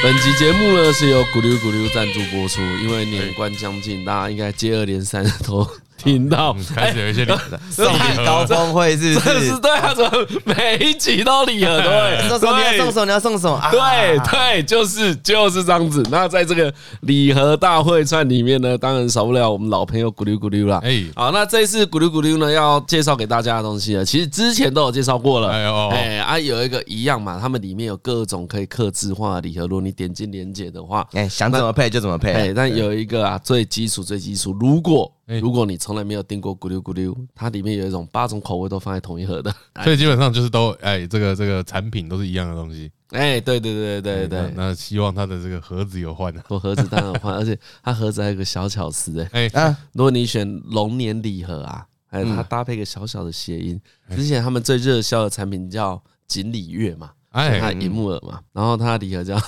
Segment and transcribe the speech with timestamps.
[0.00, 5.68] 本集节目呢是由咕噜咕噜赞助播出，因为年关将近，大家应该接二连三的都。
[5.98, 9.40] 听到开始有一些礼盒， 送礼高峰会是不是？
[9.46, 10.10] 是对啊，怎么
[10.44, 11.80] 每一集都礼盒？
[11.82, 12.58] 对，送什么？
[12.58, 13.04] 你要送什么？
[13.04, 13.60] 你要送什么？
[13.70, 16.02] 对对，就是就是这样子。
[16.10, 20.80] 那在这个礼盒大会串里面呢，当然少不了我们老朋友咕噜咕噜啦。
[20.84, 25.48] 哎，好，那这次咕噜咕噜呢要介绍给大家的东西呢，其实之前都有介绍过了。
[25.50, 32.32] 哎呦，哎啊，有一个一样嘛，他们里面有各种可以刻字化的礼盒，如果你点进链接的话，哎，想怎么配就怎么配。
[32.32, 35.10] 哎，但有一个啊，最基础最基础，如果
[35.40, 42.90] 如果你从来没有订过咕噜咕噜，它里面有一种八种口味都放在同一盒的， 所以基本上就是都哎，这个这个产品都是一样的东西。
[43.10, 59.38] 哎，对对对对对，那希望它的这个盒子有换的， 我盒子当然有换，而且它盒子还有个小巧思哎，哎，如果你选龙年礼盒啊，还有它搭配个小小的谐音，之前他们最热销的产品叫锦鲤月嘛，哎，它银木耳嘛，然后它的礼盒叫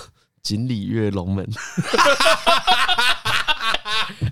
[0.42, 1.46] 锦鲤月龙门。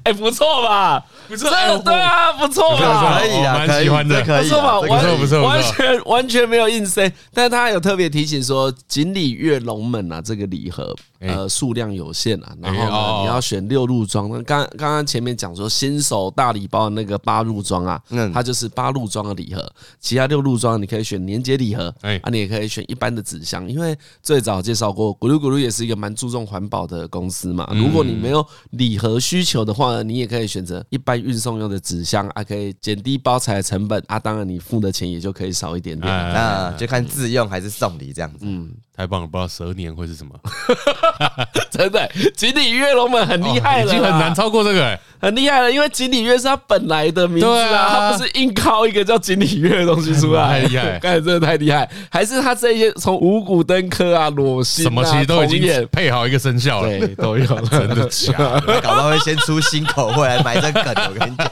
[0.09, 1.05] 哎，不错吧？
[1.29, 1.51] 不错，
[1.85, 3.19] 对啊，不错吧？
[3.21, 4.81] 可以啊，蛮喜欢的，可以，不错吧？
[4.81, 14.29] 不错，不错，完全完全没有硬塞，但是他有特别提醒说，锦鲤跃龙门啊，这个礼盒呃数量有限啊，然后呢你要选六入装。
[14.31, 18.01] 那刚刚刚前面讲说新手大礼包的那个八入装啊，
[18.33, 27.69] 它就是八入装的礼盒，其他六入装你可以选年节礼盒，哎，啊，你也可以选一般的纸箱，因为最早介绍过，咕噜咕噜也是一个蛮注重环保的公司嘛。
[27.75, 38.39] 如果你没有礼盒需求的话呢，你也可以选择一般运送用的纸箱啊，可以减低包材的成本啊，当然你付的钱也就可以少一点点，那就看自用还是送礼这样子。
[38.43, 40.39] 嗯，太棒了，不知道蛇年会是什么？
[41.71, 58.33] 真的，锦鲤跃龙门很厉害了，已经很难超过这个，哎，很厉害了，因为锦鲤跃是他本来的名字啊，他不是硬靠一个叫锦鲤跃的东西出来， 太厉害，刚才真的太厉害，还是他这些从五谷登科啊、裸心什么其实都已经配好一个生肖了，对，都有了， 真的假
[58.67, 58.81] 的？
[58.81, 61.49] 搞不好会先出新口味来埋这梗，我跟你讲。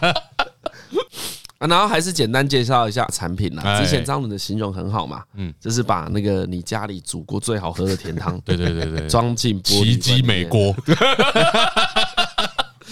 [1.58, 3.80] 啊，然后还是简单介绍一下产品啦。
[3.80, 10.74] 之前张伦的形容很好嘛，嗯，就是把那个你家里煮过最好喝的甜汤， 对对对对，装进奇迹美锅。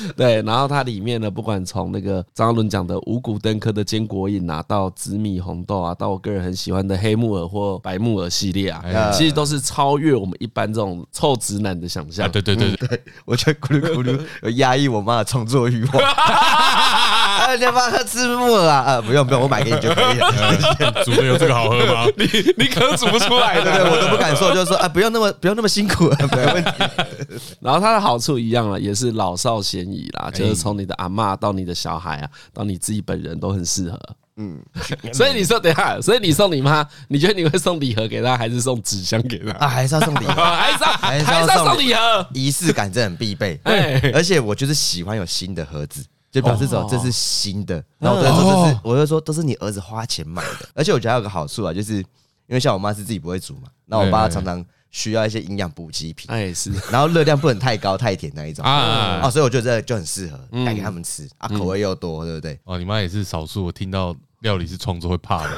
[0.17, 12.31] 对，然后它里面呢，不管从那个张伦讲的五谷登科的坚果饮啊，到紫米红豆啊，到我个人很喜欢的黑木耳或白木耳系列啊，其实都是超越我们一般这种臭直男的想象。
[12.31, 15.95] 对对对对，我觉得咕噜咕噜有压抑我妈的创作欲望。
[17.57, 18.85] 你要不要喝吃木耳啊？
[18.87, 21.05] 呃，不用不用，我买给你就可以了。
[21.05, 22.07] 煮的有这个好喝吗？
[22.17, 22.25] 你
[22.57, 23.91] 你可能煮不出来，对不对？
[23.91, 26.71] 我都不敢说，就是说啊，不用那么不用那么辛苦，没问题。
[27.61, 33.99] 然后它的好处一样了，也是老少咸宜啦，就是从你的阿嬷到你的小孩啊，到你自己本人都很适合。
[34.37, 34.61] 嗯，
[35.15, 39.53] 所以你说等下，所以你送你妈，你觉得你会送礼盒给她，还是送纸箱给她？
[39.59, 42.27] 啊，还是要送礼盒， 还是要 还是要送礼盒？
[42.35, 43.61] 仪式感真的很必备。
[43.65, 46.05] 哎，而且我就是喜欢有新的盒子。
[46.33, 52.05] 就表示说这是新的，然后我就说这是，我就说都是你儿子花钱买的，而且我觉得还有个好处啊，就是
[52.47, 62.59] 因为像我妈是自己不会煮嘛，那我爸常常需要一些营养补给品，哎是，然后热量不能太高太甜那一种啊，啊，所以我觉得这就很适合带给他们吃啊，口味又多，对不对？
[62.65, 64.15] 哦，你妈也是少数我听到。
[64.45, 65.49] 料理是创作会怕的，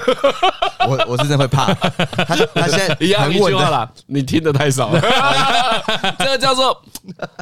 [0.89, 1.75] 我我是真的会怕。
[1.75, 5.01] 他他现在 一样一句话啦，你听的太少了。
[6.21, 6.81] 这个叫做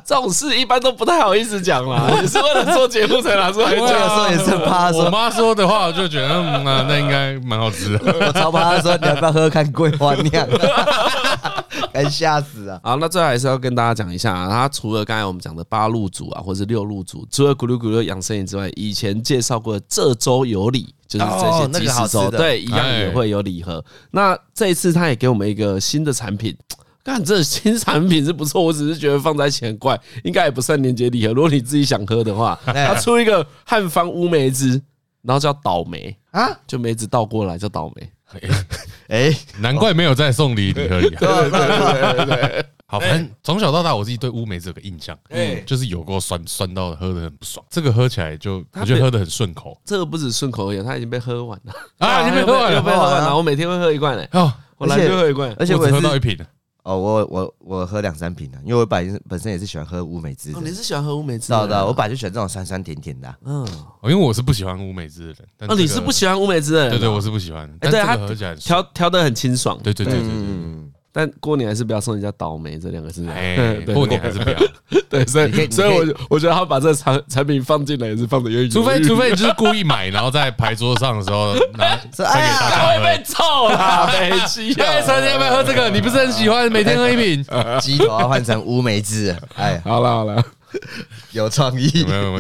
[0.05, 3.81] 这种事一般都不太好意思讲啦，也是为了做节目才拿出来讲。
[3.81, 4.91] 有时候也是怕。
[4.91, 8.01] 我妈说的话，我就觉得嗯那那应该蛮好吃的。
[8.27, 10.49] 我超怕她说，你要不要喝喝看桂花酿？
[11.95, 12.81] 该吓死啊！
[12.83, 20.95] 好，那最后还是要跟大家讲一下啊，它除了刚才我们讲的八路组啊，或是六路组，除了咕噜咕噜养生饮之外，以前介绍过的这周有礼。
[21.07, 23.85] 就是这些即食粥，对，一样也会有礼盒。
[24.11, 26.57] 那这一次他也给我们一个新的产品，
[27.05, 31.33] 看这新产品是不错，我只是觉得放在一起很怪，应该也不算年节礼盒。
[31.33, 34.71] 如果你自己想喝的话，他出一个汉方乌梅汁，
[35.23, 38.11] 然后叫倒霉啊，就梅子倒过来叫倒梅。
[39.09, 41.11] 哎，难怪没有在送礼礼盒里。
[41.11, 42.67] 对对对对。
[42.87, 47.65] 好，反正从小到大，我自己对乌梅子有个印象，嗯，就是有过酸酸到喝的很不爽。
[47.69, 49.77] 这个喝起来就我觉得喝的很顺口。
[49.85, 53.37] 这个不止顺口而已，它已经被喝完了啊，已经被喝完了，被喝完了。
[53.37, 56.39] 我每天会喝一罐嘞，哦，我来就喝一罐，而且我只喝到一瓶。
[56.85, 60.53] 哦，我我我喝两三瓶的，因为我本身本身也是喜欢喝乌梅汁。
[60.55, 61.47] 哦，你是喜欢喝乌梅汁？
[61.47, 63.35] 知道的，我本来就喜欢这种酸酸甜甜的。
[63.43, 63.67] 嗯，
[64.03, 65.71] 因为我是不喜欢乌梅汁的人。
[65.71, 66.91] 哦，你是不喜欢乌梅汁的人？
[66.91, 67.67] 对对，我是不喜欢。
[67.81, 69.79] 但这个喝起来调调的很清爽。
[69.83, 70.84] 对对对对对。
[71.17, 73.25] 但过年还是不要送人家倒霉这两个字。
[73.29, 74.57] 哎， 过年还是不要。
[75.09, 84.83] 对，所以所以我我觉得他把这产产品放进来也是放的有点，除非除非你就是故意买，然后在牌桌上的时候 拿分给大家会被臭啦，没机会。
[84.83, 85.89] 哎，陈姐要不要喝这个？
[85.89, 87.45] 你不是很喜欢每天喝一瓶？
[87.81, 89.37] 鸡头要换成乌梅汁。
[89.55, 90.45] 哎，好了好了。
[91.33, 91.89] 有创意，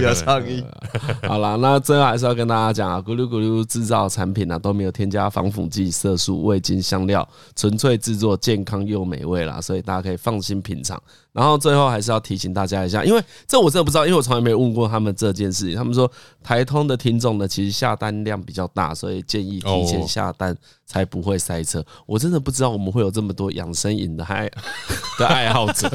[0.00, 0.64] 有创意。
[1.26, 11.00] 好了，那最后还是要跟大家讲啊，咕噜咕噜制造产品啊都没有添加防腐剂、色素、味精、香料，纯粹制作，健康又美味啦，所以大家可以放心品尝。
[11.34, 15.76] 然后最后还是要提醒大家一下，因为这我真的不知道，因为我从来没有问过他们这件事情。
[15.76, 16.08] 他们说
[16.44, 21.84] 台通的听众呢，其实下单量比较大，所以建议提前下单才不会塞车。
[22.06, 24.48] 我真的不知道我们会有这么多养生饮的爱
[25.18, 25.90] 的爱好者。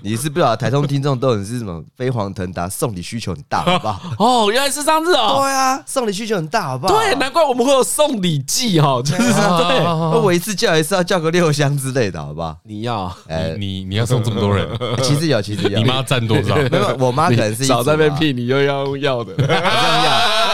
[0.00, 4.00] 你是不知道台通听众都很是什么飞黄腾达，送礼需求很大，好不好？
[4.24, 5.40] 哦，原来是这样子哦。
[5.40, 6.94] 对啊，送礼需求很大，好不好？
[6.94, 10.20] 对，难怪我们会有送礼季哦，就是对。
[10.22, 12.56] 我一次叫一次要叫个六箱之类的，好不好？
[12.62, 14.51] 你要，哎，你你要送这么多。
[15.02, 15.78] 其实有，其实有。
[15.78, 16.56] 你妈占多少？
[16.70, 19.34] 没有，我妈可能是少在那边屁，你又要用药的。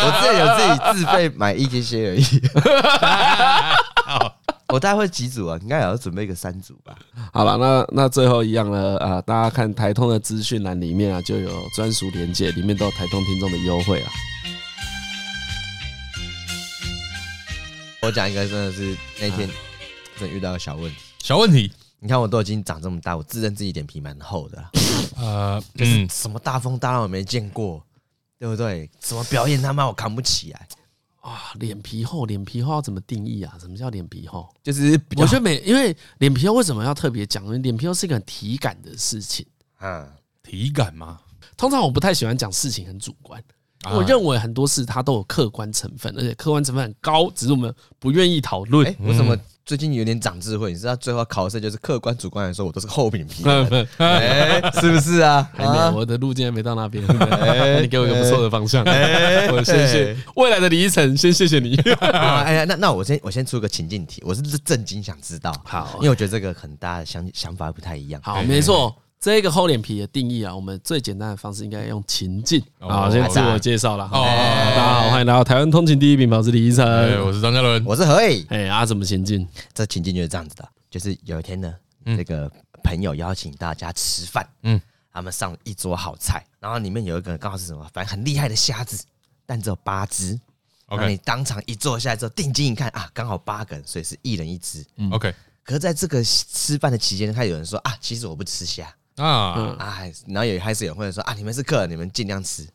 [0.01, 2.25] 我自己有自己自费买一些些而已。
[4.69, 5.59] 我大概会几组啊？
[5.63, 6.95] 应该也要准备个三组吧。
[7.33, 9.19] 好了，那那最后一样呢啊！
[9.23, 14.13] 大家看台通的资讯栏里面啊，就有专属连结，里面都有台通听众的优惠啊。
[18.03, 19.49] 我讲一个，真的是那天
[20.21, 21.73] 真遇到个小问题，小问题。
[22.01, 24.65] 你看我都已经长这么大，我自认自己脸皮蛮厚的，
[25.19, 27.85] 呃， 就是什么大风大浪我没见过，
[28.39, 28.89] 对不对？
[29.01, 30.69] 什么表演他妈我扛不起来
[31.21, 31.53] 啊！
[31.57, 33.57] 脸皮厚，脸皮厚要怎么定义啊？
[33.61, 34.49] 什么叫脸皮厚？
[34.63, 37.45] 就是我觉得每因为脸皮厚为什么要特别讲？
[37.47, 39.45] 因为脸皮厚是一个很体感的事情
[39.81, 40.09] 嗯，
[40.43, 41.21] 体感吗？
[41.57, 43.43] 通常我不太喜欢讲事情很主观，
[43.93, 48.85] 我认为很多事它都有客观成分，而且客观成分很高，只是我们不愿意讨论。
[49.01, 49.37] 为什么？
[49.65, 55.47] 最近有点长智慧，你知道最后考试就是客观主观来说，我都是厚饼皮，是不是啊？
[55.53, 57.05] 还没有，我的路径还没到那边。
[57.83, 58.83] 你给我一个不错的方向，
[59.53, 61.77] 我谢谢未来的李依晨，先谢谢你。
[62.01, 68.19] 哎呀，那那我先我先出个情境题，我是震惊想知道，好，因为我觉得这个很大的想想法不太一样。
[68.25, 68.97] 好，没错。
[69.21, 72.63] 这个厚脸皮的定义啊，我们最简单的方式应该用情境。
[72.79, 74.05] 好，先自我介绍了。
[74.05, 76.87] 哦，大家好，欢迎来到台湾通勤第一品牌，我是李医生，
[77.27, 78.47] 我是张嘉伦，我是何以。
[78.49, 79.47] 哎，啊，怎么情境？
[79.75, 81.75] 这情境就是这样子的，就是有一天呢，
[82.05, 82.49] 这个
[82.85, 84.81] 朋友邀请大家吃饭，嗯，
[85.13, 89.05] 他们上了一桌好菜，然后里面有一个刚好是什么，反正很厉害的虾子，
[89.45, 90.39] 但只有八只。
[90.87, 94.87] OK，你当场一坐下来之后，定睛一看啊，刚好八个人，所以是一人一只。
[95.11, 98.89] OK，可是在这个吃饭的期间，他有人说啊，其实我不吃虾。
[99.19, 99.99] 啊啊！
[100.27, 102.67] 然后也开始有人会说啊，你们是客人，你们尽量吃。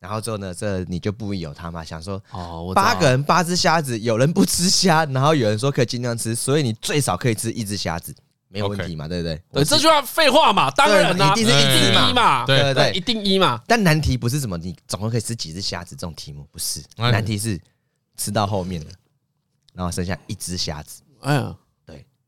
[0.00, 8.14] 然后之后呢，这你就不疑有他嘛，想说哦，八个人八只虾子，有人不吃虾，然后有人说可以尽量吃，所以你最少可以吃一只虾子，
[8.48, 9.42] 没有问题嘛，对不对？
[9.50, 13.62] 对，这句话废话嘛，当然一定是一定一嘛，对对对，一定一嘛。
[13.66, 17.58] 但难题不是什么你总共可以吃几只虾子这种题目，不是，难题是
[18.18, 18.90] 吃到后面了，
[19.72, 21.00] 然后剩下一只虾子。
[21.22, 21.56] 哎呀。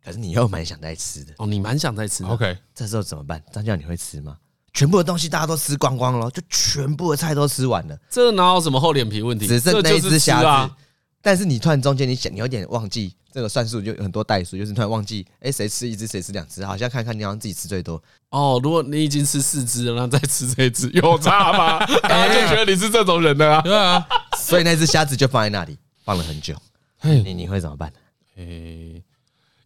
[0.06, 2.28] 可是你又蛮想再吃的哦，你蛮想再吃的。
[2.28, 3.42] OK，这时候怎么办？
[3.52, 4.36] 张教你会吃吗？
[4.72, 9.48] 全部的东西大家都吃光光了，就全部的菜都吃完了，这哪有什么厚脸皮问题？
[9.48, 10.72] 只剩那一只虾子。
[11.20, 16.64] 但是你突然中间你想，你有点忘记这个算术，就有很多代数，就是突然忘记，哎，谁吃一只，谁吃两只？
[16.64, 18.00] 好像看看你好像自己吃最多
[18.30, 18.60] 哦。
[18.62, 21.84] 如果你已经吃四只了，然后再吃这一只，有差吗？
[22.06, 23.60] 大家就觉得你是这种人的啊。
[23.60, 24.06] 对啊，
[24.38, 26.54] 所以那只虾子就放在那里，放了很久。
[27.02, 27.98] 你你会怎么办呢？
[28.36, 29.02] 诶，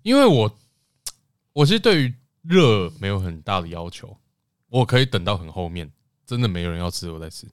[0.03, 0.57] 因为我。
[1.53, 4.17] 我其实对于热没有很大的要求，
[4.69, 5.91] 我可以等到很后面，
[6.25, 7.45] 真的没有人要吃我再吃。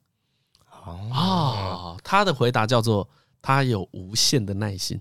[0.84, 3.06] 哦，他的回答叫做
[3.42, 4.98] 他有无限的耐心。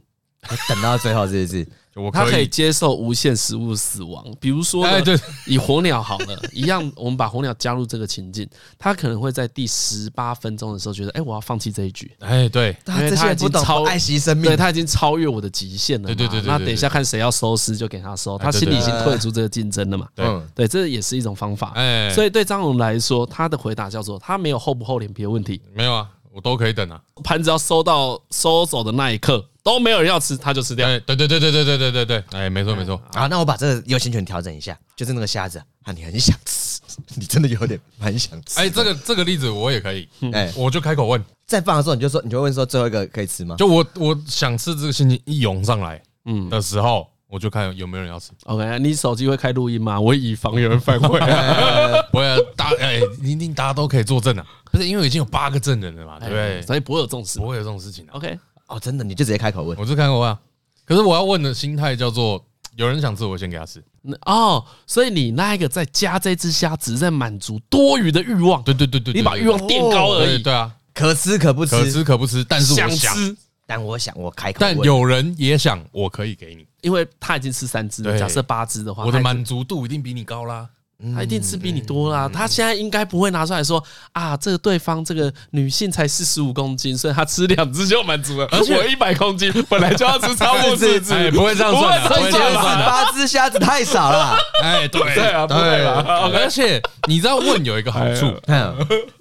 [0.69, 1.67] 等到最后是不是？
[2.13, 20.27] 他可以接受无限食物死亡，比如说，哎，对，以火鸟好了，一样，我们把火鸟加入这个情境，他可能会在第十八分钟的时候觉得，哎，我要放弃这一局，哎，对，因为他已经超爱惜生命，对他已经超越我的极限了，对对对，那等一下看谁要收尸就给他收，他心里已经退出这个竞争了嘛，对。
[20.53, 26.07] 对，这也是一种方法，哎，所以对张龙来说，他的回答叫做他没有厚不厚脸皮的问题，没有啊。
[26.33, 30.87] 我都可以等啊，盘子要收到收走的那一刻都没有人要吃，他就吃掉。
[30.99, 32.95] 对对对对对对对对对，哎，没错没错。
[33.11, 36.79] 啊，那我把这个优先权调整一下，就是那个虾子啊，你很想吃，
[37.19, 38.61] 你真的有点蛮想吃。
[38.61, 43.57] 哎，这个这个例子我也可以，哎，我就开口问，在放的时候你就说，你就问说最后一个可以吃吗？
[43.57, 48.31] 就我我想吃这个心情一涌上来，嗯的时候，我就看有没有人要吃。
[48.45, 49.99] OK，你手机会开录音吗？
[49.99, 51.19] 我以防有人反悔。
[52.09, 54.45] 不会，大哎，一定大家都可以作证啊。
[54.71, 56.61] 不是因为已经有八个证人了嘛，对不对？
[56.61, 58.05] 所以不会有这种事，不会有这种事情。
[58.11, 60.37] OK，哦，真的，你就直接开口问，我是开口问。
[60.85, 62.45] 可是我要问的心态叫做，
[62.75, 63.83] 有人想吃，我先给他吃。
[64.25, 68.63] 哦，所以你那一个在加这只虾，只是在满足多余的欲望。
[68.63, 70.41] 对对对对，你把欲望垫高而已。
[70.41, 74.59] 对啊，可吃可不吃，可吃可不吃，但是我想吃，但我想我开口。
[74.61, 78.17] 但有人也想，我可以给你，因为他已经吃三只了。
[78.17, 80.69] 假设八只的话，我的满足度一定比你高啦。
[81.15, 88.47] 他一定吃比你多啦，他现在应该不会拿出来说啊，这个对方这个女性才四十五公斤，所以他吃两只就满足了。
[88.51, 92.85] 而且我一百公斤， 本来就要吃超过四只，不会这样算的，不会这样算的。
[92.87, 96.03] 八只虾子太少了，哎，对对啊，对啊。
[96.33, 98.33] 而且你知道问有一个好处，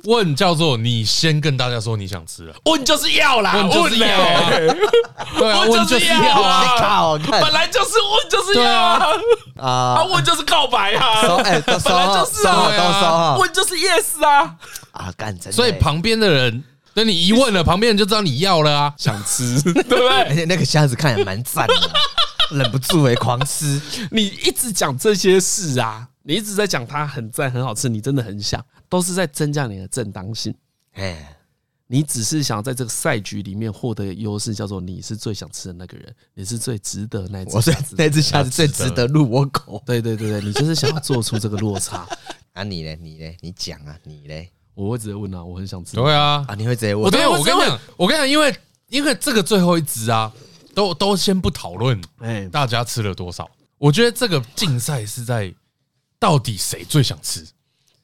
[0.04, 4.08] 问叫做你先跟大家说你想吃了，问就是要啦，问就是要，
[5.38, 9.06] 对啊，问就是要啊，本来就是问就是要啊，
[9.58, 11.20] 啊，问就是告白啊。
[11.66, 14.56] 本来就是啊，问就是 yes 啊
[14.92, 15.52] 啊，干真。
[15.52, 20.22] 所以旁边的人，等你一问了，旁边人就知道你要了啊，想吃， 对不对？
[20.24, 21.74] 而且那个虾子看起来蛮赞的，
[22.56, 23.80] 忍不住哎，狂吃。
[24.10, 30.54] 你一直讲这些事啊，你一直在讲它很赞很好吃，你真的很想，都是在增加你的正当性。
[30.94, 31.35] 哎。
[31.88, 39.82] 你只是想在这个赛局里面获得优势，叫做你是最想吃的那个人，你是最值得那只虾子，那只虾子最值得入我口。
[39.86, 42.06] 对对对对，你就是想要做出这个落差。
[42.54, 45.94] 啊，你嘞，你嘞，你讲啊，你嘞，我会直接问啊，我很想吃。
[45.94, 47.04] 对啊，啊，你会直接问？
[47.04, 48.56] 我跟你讲，我跟你讲，因为
[48.88, 50.32] 因为这个最后一只啊，
[50.74, 53.48] 都都先不讨论，哎，大家吃了多少？
[53.78, 55.54] 我觉得这个竞赛是在
[56.18, 57.46] 到底谁最想吃。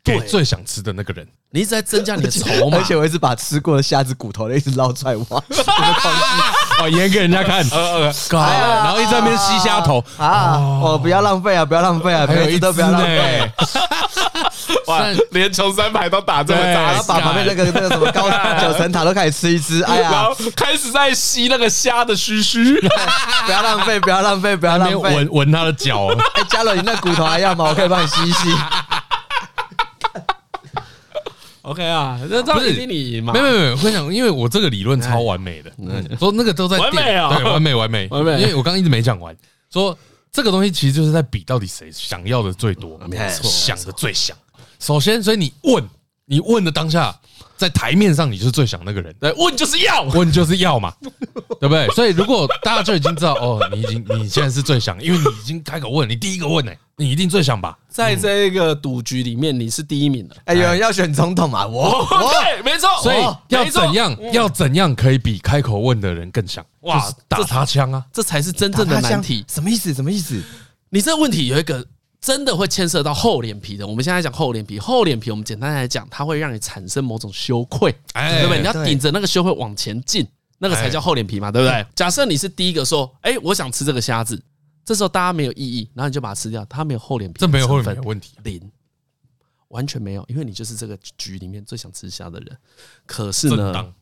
[0.04, 1.24] 给最想吃的那个人，
[1.54, 5.36] 你一直在增加你的筹码，而且我一直把吃过的虾子骨头一直捞出来挖，
[6.80, 7.62] 哦，演给人家看，
[8.30, 10.02] 然后一直在那边吸虾头。
[10.16, 13.52] 啊，哦，不要浪费啊，不要浪费啊，还有一都不要浪费，
[14.88, 22.80] 哇，连穷三排都打这么大，然后把旁边那个那个什么高 九层塔都开始吃一吃，哎呀，开始在吸那个虾的须须，
[23.44, 27.66] 不要浪费，不要浪费，不要浪费，闻闻他的脚，哎，嘉伦，你那骨头还要吗？
[27.68, 28.48] 我可以帮你吸一吸。
[31.62, 33.32] OK 啊，那这样一定你赢吗？
[33.32, 35.72] 没有没有没有，我想，因为我这个理论超完美的，
[36.18, 39.36] 说那个都在完美啊，对，完美完美完美，因为我刚刚一直没讲完，
[39.72, 39.96] 说
[40.30, 44.36] 这个东西其实就是在比到底谁想要的最多，没错，想的最想。
[44.78, 45.88] 首先，所以你问，
[46.26, 47.16] 你问的当下。
[47.62, 49.14] 在台面上，你就是最想那个人。
[49.20, 50.92] 对，问就是要， 问就是要嘛，
[51.60, 51.86] 对不对？
[51.94, 57.78] 所以如果大家就已经知道，哦，你已经你现在是最想，因为你已经开口问，你第一个问呢，你一定最想吧？
[57.88, 60.34] 在这个赌局里面，你是第一名的。
[60.46, 61.64] 哎，有人要选总统啊？
[61.64, 62.88] 我，对，没错。
[63.00, 64.16] 所以要怎样？
[64.32, 66.66] 要怎样可以比开口问的人更想？
[66.80, 68.04] 哇，打他枪啊！
[68.12, 69.44] 这才是真正的难题。
[69.48, 69.94] 什么意思？
[69.94, 70.42] 什么意思？
[70.90, 71.86] 你这个问题有一个。
[72.22, 73.84] 真的会牵涉到厚脸皮的。
[73.84, 78.60] 我们现在讲厚脸皮，厚脸皮，我们简单来讲，它会让你产生某种羞愧，对不对？
[78.60, 80.24] 你要顶着那个羞愧往前进，
[80.58, 81.84] 那个才叫厚脸皮嘛，对不对？
[81.96, 84.40] 假设你是第一个说，哎，我想吃这个虾子，
[84.84, 88.70] 这时候大家没有异议，然后你就把它吃掉，它没有厚脸皮，这没有厚脸皮的问题，零，
[89.68, 92.56] 完全没有，因为你就是这个局里面最想吃虾的人。
[93.04, 93.92] 可是呢，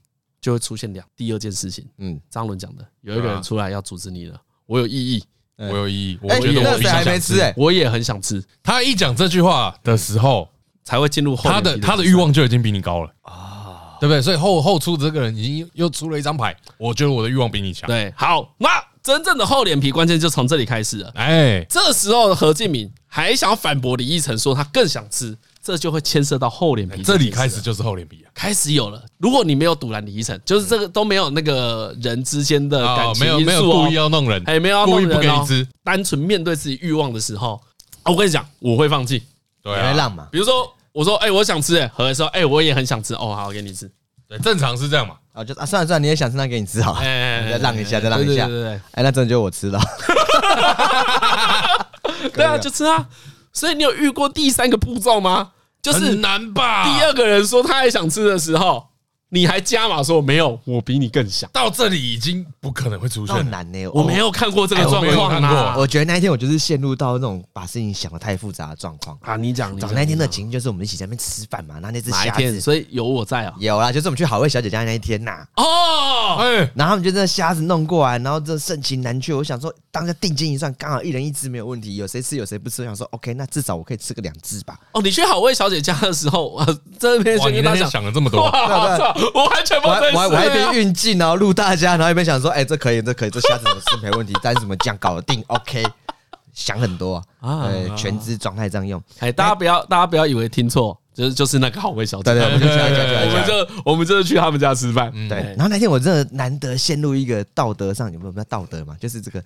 [0.42, 5.24] 就会出现两第二件事情，嗯，张伦讲的，有一个人出来要阻止你了，我有异议。
[5.68, 8.42] 我有异议，我觉得我比较想吃，我也很想吃。
[8.62, 10.48] 他一讲这句话的时候，
[10.84, 14.22] 才会进入后他的他的欲望就已经比你高了啊，对不对？
[14.22, 17.86] 所以后后出的这个人已经又出了一张牌，我觉得我的欲望比你强。
[17.86, 18.68] 对，好，那
[19.02, 21.12] 真正的厚脸皮关键就从这里开始了。
[21.14, 25.36] 哎，这时候的何敬敏还想反驳李义成，说他更想吃。
[25.62, 29.02] 这就会牵涉到厚脸皮，这里开始就是厚脸皮啊，开始有了。
[29.18, 37.60] 如果你没有堵拦李依晨，就是这个都没有那个人之间的感情因素，没有没有故意要弄人，还没有要弄人，故意不给你吃，单纯面对自己欲望的时候，
[38.04, 39.22] 我跟你讲，我会放弃，
[39.62, 40.28] 对啊，浪嘛。
[40.32, 43.90] 比如说，我说，哎，我想吃，哎，何来说，哎，我也很想吃，哦，好，我给你吃，
[44.26, 45.16] 对，正常是这样嘛。
[45.32, 49.78] 啊，就啊，算了算了，你也想吃，那给你吃好， 再让一下，再让一下，对对对，哎，那真的就我吃了，
[52.32, 53.06] 对啊，就吃啊。
[53.52, 55.52] 所以你有遇过第三个步骤吗？
[55.82, 56.84] 就是难吧？
[56.84, 58.89] 第二个人说他也想吃的时候，
[59.32, 61.48] 你还加码说没有，我比你更想。
[61.52, 63.86] 到这里已经不可能会出现很难呢。
[63.94, 65.76] 我没有看过这个状况啊。
[65.78, 69.36] 我觉得那一天我就是陷入到那种把事情想得太复杂的状况啊。
[69.36, 73.54] 你讲，讲那天的情就是我们一起在那边吃饭嘛，那那只虾子，所以有我在啊。
[73.58, 75.46] 有啦，就是我们去好味小姐家那一天呐。
[75.56, 79.32] 哦，哎然后他们就那虾子弄过来，然后这盛情难却。
[79.32, 81.94] 我想说，当下定睛一算，刚好一人一只没有问题。
[81.94, 82.82] 有谁吃有谁不吃？
[82.82, 84.76] 我想说，OK，那至少我可以吃个两只吧。
[84.92, 86.66] 哦，你去好味小姐家的时候，我
[86.98, 88.48] 这边先跟大家想了这么多，
[89.34, 89.88] 我完全不。
[89.88, 95.84] 我还我还一边运镜，然后录大家，然后一边想说，哎，这可以，这可以，这虾子怎么吃没问题，但是怎么酱搞得定，OK，
[96.52, 102.76] 想很多啊，全知状态这样用，哎，大家不要，大家不要以为听错，就是就是那个好味小姐，对对，我们就
[103.24, 105.38] 我们就我们就是去他们家吃饭，对。
[105.56, 108.96] 然后那天我真的难得陷入一个道德上有没有道德嘛？
[109.00, 109.42] 就是这个，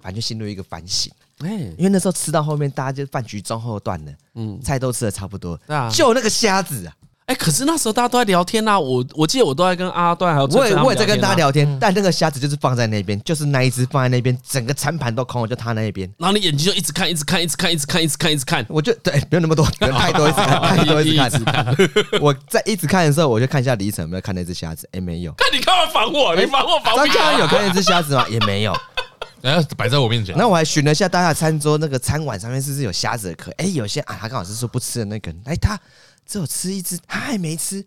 [0.00, 1.12] 反正就陷入一个反省。
[1.40, 5.90] 哎，因为那时候吃到后面，大家就饭局中后段了，嗯，菜都吃的差不多，啊。
[5.90, 6.94] 就那个虾子啊，
[7.26, 21.76] 哎，可是那时候大家都在聊天呐，我我记得我都在跟阿段还有我也我也在跟大家聊天，嗯但那个虾子就是放在那边，就是那一只放在那边，整个餐盘都空了，就他那一边，然后你眼睛就一直看，一直看，一直看，一直看，一直看，一直看，我就对，不用那么多，不 用太多，一直看， 太多一直看。
[22.20, 25.32] 我在一直看的时候，我就看一下李晨有没有看那只虾子，哎，没有。
[25.32, 26.36] 看你干嘛防我？
[26.36, 28.24] 你防我防张嘉有看那只虾子吗？
[28.30, 28.72] 也没有。
[29.42, 33.50] 然后摆在我面前，那我还寻了一下大家的餐桌，那个餐碗上面是不是有虾子的壳？
[33.58, 35.78] 哎，有些啊，他刚好是说不吃的那个，哎，他
[36.26, 37.84] 只有吃一只，他还没吃。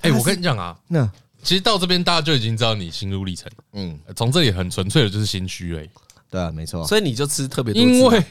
[0.00, 1.10] 哎，我跟你讲啊，那。
[1.40, 5.88] 其实到这边大家就已经知道你心路历程，嗯，从这里很纯粹的就是心虚而已，
[6.28, 6.84] 对啊，没错。
[6.84, 8.24] 所以你就吃特别多，因为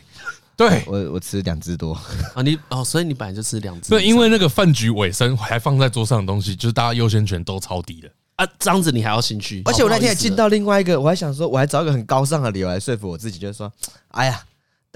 [0.57, 1.93] 对，我我吃两只多。
[2.35, 8.11] 啊，你哦，所以你本来就吃两只，对，因为那个饭局尾声还放在桌上的东西，就是大家优先权都超低的。
[8.35, 13.71] 啊，这样子你还要心虚，而且我那天还进到另外一个，我还想说，我还找一个很高尚的理由来说服我自己，就是说，
[14.09, 14.43] 哎呀，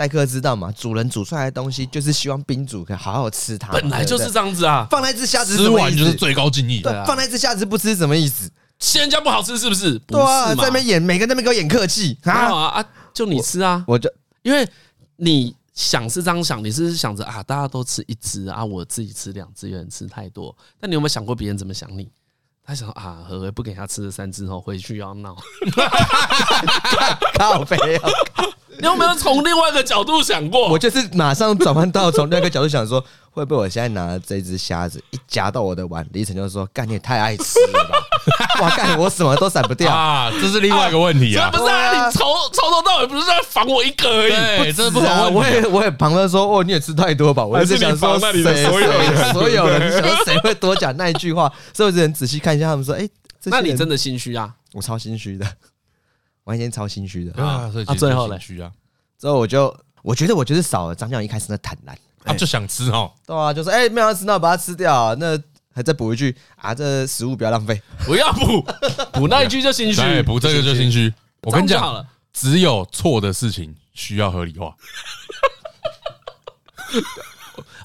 [0.01, 8.49] 待客知道嘛，主人煮出来的东西就是希望宾主可以好好吃它，本来就是这样子啊，放那只虾子吃完就是最高敬意，对，放那只虾子不吃什么意思？
[8.79, 9.99] 嫌人家不好吃是不是？
[9.99, 12.31] 对啊，在那边演，每个人在那边给我演客气啊。
[12.33, 14.67] 啊，就你吃啊，我就因为
[15.17, 22.09] 你想是这样想，你是想着啊，大家都吃一只啊，我自己吃两只，有人吃太多，但你有没有想过别人怎么想你？
[22.71, 25.35] 他想说啊，何为不给他吃了三只后回去要闹，
[27.37, 28.09] 靠背啊！
[28.79, 30.69] 你有没有从另外一个角度想过？
[30.69, 37.97] 我就是马上转换到从另外一个角度想说，会不会我现在拿这只虾子一夹到我的碗，李晨就说：“干你也太爱吃了吧！”
[38.61, 40.29] 哇，干我什么都闪不掉啊！
[40.31, 41.49] 这是另外一个问题啊！
[41.49, 45.37] 不是啊，你从从头到尾不是在防我一个而已，对，这是不同问题。
[45.37, 51.51] 我也我也旁边说：“哦，你也吃太多吧？”我也是想说，谁所有人所有人说谁会多讲那一句话？
[51.73, 53.09] 所以我只能仔细看一下他们说：“哎，
[53.45, 54.53] 那你真的心虚啊？
[54.73, 55.45] 我超心虚的，
[56.43, 57.69] 我那天超心虚的啊！
[57.73, 58.69] 所以最后呢，虚啊。”
[59.17, 65.37] 之后我就我觉得我就是少了张教一开始的坦然，他就想吃哦，对啊，就说哎，没有吃，那我把它吃掉，那
[65.73, 68.65] 还再补一句啊，这食物不要浪费， 不要补
[69.13, 71.13] 补那一句就心虚，补这个就心虚。
[71.41, 74.75] 我跟你讲，只有错的事情需要合理化，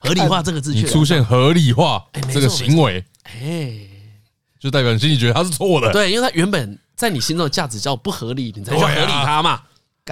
[0.01, 3.79] 合理化这个字，你出现合理化这个行为，哎，
[4.61, 9.63] 就代表你心里觉得它是错的，对，因为它原本在你心中的价值叫不合理，你才去合理它嘛。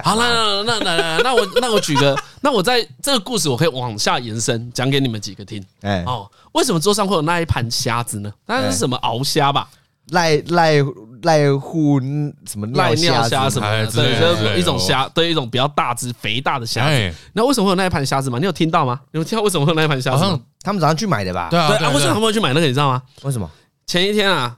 [0.03, 5.63] 好，那那那那那我那我举个，那我在这个故事我可以往下延伸，讲给你们几个听。
[5.81, 8.31] 哎哦，为什么桌上会有那一盘虾子呢？
[8.45, 9.67] 那是什么鳌虾吧？
[10.09, 10.75] 赖赖
[11.23, 11.99] 赖户
[12.45, 13.87] 什么赖尿虾什么的？
[13.91, 17.13] 对，就是一种虾，对，一种比较大只、肥大的虾子。
[17.33, 18.37] 那为什么会有那一盘虾子吗？
[18.37, 18.99] 你有听到吗？
[19.11, 20.17] 你有听到为什么会有那一盘虾子？
[20.17, 21.47] 好像他们早上去买的吧？
[21.49, 21.89] 对啊，对啊。
[21.91, 22.67] 为什么他们会去买那个？
[22.67, 23.01] 你知道吗？
[23.23, 23.49] 为什么？
[23.87, 24.55] 前一天啊。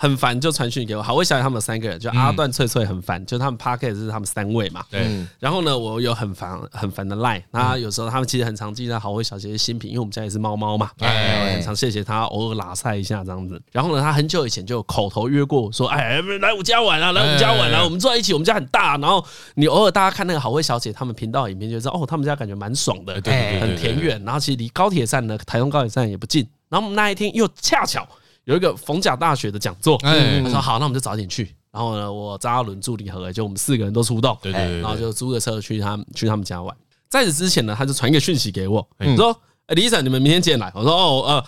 [0.00, 4.80] 很烦就传讯给我，好，我小姐他们三个人，就阿段、翠翠很烦，就他们 p a r k e t 是他们三位嘛。
[4.88, 5.26] 对。
[5.40, 13.60] 然后呢，我有很烦很烦的 line，，那有时候他们其实很常记得好味小姐的新品，因为我们家也是猫猫嘛，哎，很常谢谢他偶尔拉塞一下这样子。
[13.72, 18.96] 然后呢，他很久以前就有口头约过说，哎，来我家玩啊，来我们家玩啊，我们坐在一起，我们家很大。
[18.98, 19.24] 然后
[19.56, 24.24] 你偶尔大家看那个好味小姐他们频道影片，就知道哦，他们家感觉蛮爽的，对，很田园。
[24.24, 26.48] 然后其实离高铁站呢，台东高铁站也不近。
[26.68, 28.06] 然后我们那一天又恰巧。
[28.48, 30.10] 有一个逢甲大学的讲座，他
[30.48, 31.54] 说好，那我们就早点去。
[31.70, 36.74] 然后呢，我张阿伦、助理和就我们四个人都出动，对对对，然后就租个车去他们去他们家玩。
[37.10, 41.44] 在此之前呢，他就传一个讯息给我，说：“哎，李婶，你们明天几点来？”我说：“哦，呃，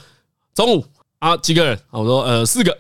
[0.54, 0.84] 中午
[1.20, 2.76] 啊，几个人？”我说：“呃，四个。”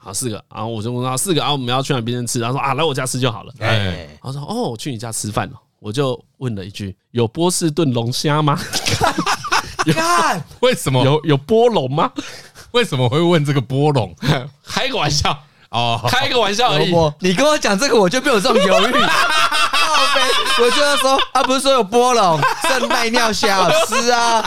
[0.00, 0.42] 好，四个。
[0.54, 2.40] 然后我就问他四个啊，我们要去哪边吃？
[2.40, 8.56] 他说：“啊，来我家吃就好了。”哎，他说：“哦，我去你家吃饭了。”我就问了一句：“有波士顿龙虾吗？”
[9.92, 12.10] 看， 为什么有有波龙吗？
[12.74, 14.12] 为什么会问这个波龙？
[14.66, 15.36] 开个玩笑
[15.70, 16.92] 哦，开个玩笑而已。
[17.20, 18.92] 你跟我讲这个，我就没有这种犹豫。
[20.60, 24.44] 我就要说，啊，不是说有波龙，是赖尿虾好吃啊！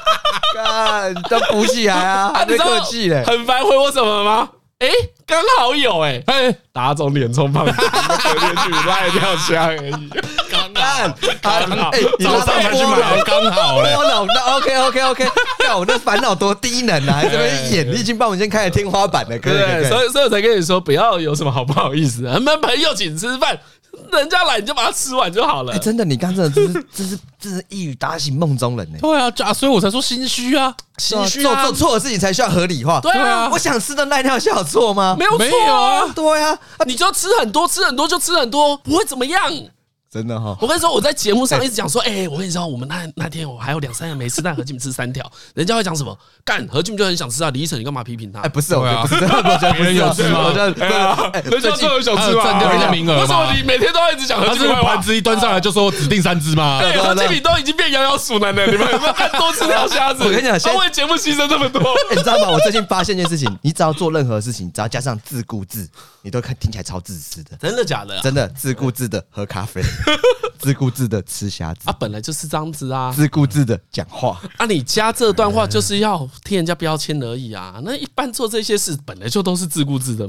[0.54, 3.22] 看都补起来啊，还没客气嘞。
[3.26, 4.48] 很烦，回我什么吗？
[4.78, 4.88] 哎，
[5.26, 9.90] 刚好有哎哎，打肿脸充胖子，特别去赖尿虾而已。
[10.50, 10.84] 刚刚
[11.78, 13.94] 好，你早上去买刚好嘞。
[13.94, 15.28] 波龙，那 OK OK OK。
[15.66, 17.14] 看我那烦恼多低能啊！
[17.14, 19.88] 还这边演，你已经帮我先开了天花板了，可以。
[19.88, 23.58] 所以所以我才跟你说，不要有什么好不好意思， 我们朋友请吃饭，
[24.12, 25.76] 人家来你就把它吃完就好了。
[25.78, 28.98] 真的，你刚真的这是 这是这是一语打醒梦中人呢。
[29.00, 33.00] 对啊，啊，所以我才说心虚啊，心虚啊，做做错的事情才需要合理化。
[33.00, 35.16] 对啊，我想吃的赖尿虾有错吗？
[35.18, 39.52] 没有错啊，对啊，你就吃很多，吃很多就吃很多，不会怎么样。
[40.08, 40.56] 真的哈！
[40.60, 46.16] 我跟你说，我在节目上一直讲说，哎，我跟你说，我们那那天我还有两三个没吃，但何俊吃三条， 人家会讲什么？
[46.44, 47.50] 干何俊就很想吃啊！
[47.50, 48.40] 李依晨，你干嘛批评他？
[48.40, 49.20] 哎，不是，我不是，
[49.72, 50.52] 别人有吃吗？
[50.54, 52.44] 人家说有想吃吗？
[52.44, 53.20] 占掉人家名额吗？
[53.20, 54.66] 为什么你每天都要一直讲何俊？
[54.82, 56.78] 盘子一端上来就说指定三只吗？
[56.80, 60.22] 对，何俊你都已经变摇摇鼠男了，你们有没有看多吃条虾子？
[60.22, 62.48] 我跟你讲， 他为节目牺牲这么多，你知道吗？
[62.50, 65.86] 我最近发现一件事情，你只要做任何事情，只要加上自顾自，
[66.22, 67.56] 你都看听起来超自私的。
[67.58, 68.20] 真的假的？
[68.20, 69.82] 真的，自顾自的喝咖啡。
[70.58, 73.12] 自顾自的吃虾子啊，本来就是这样子啊。
[73.14, 77.80] 自顾自的讲话啊，你加这段话就是要贴人家标签而已啊。
[77.84, 80.26] 那一般做这些事本来就都是自顾自的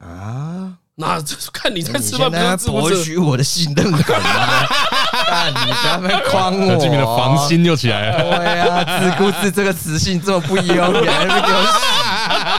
[0.00, 0.74] 啊。
[0.98, 4.64] 那看你在吃饭，不要博取我的信任感啊！
[5.28, 8.38] 看你在那边诓我，这边的防心又起来了。
[8.38, 10.74] 对啊，自顾自这个词性这么不优，
[11.04, 11.95] 雅给我。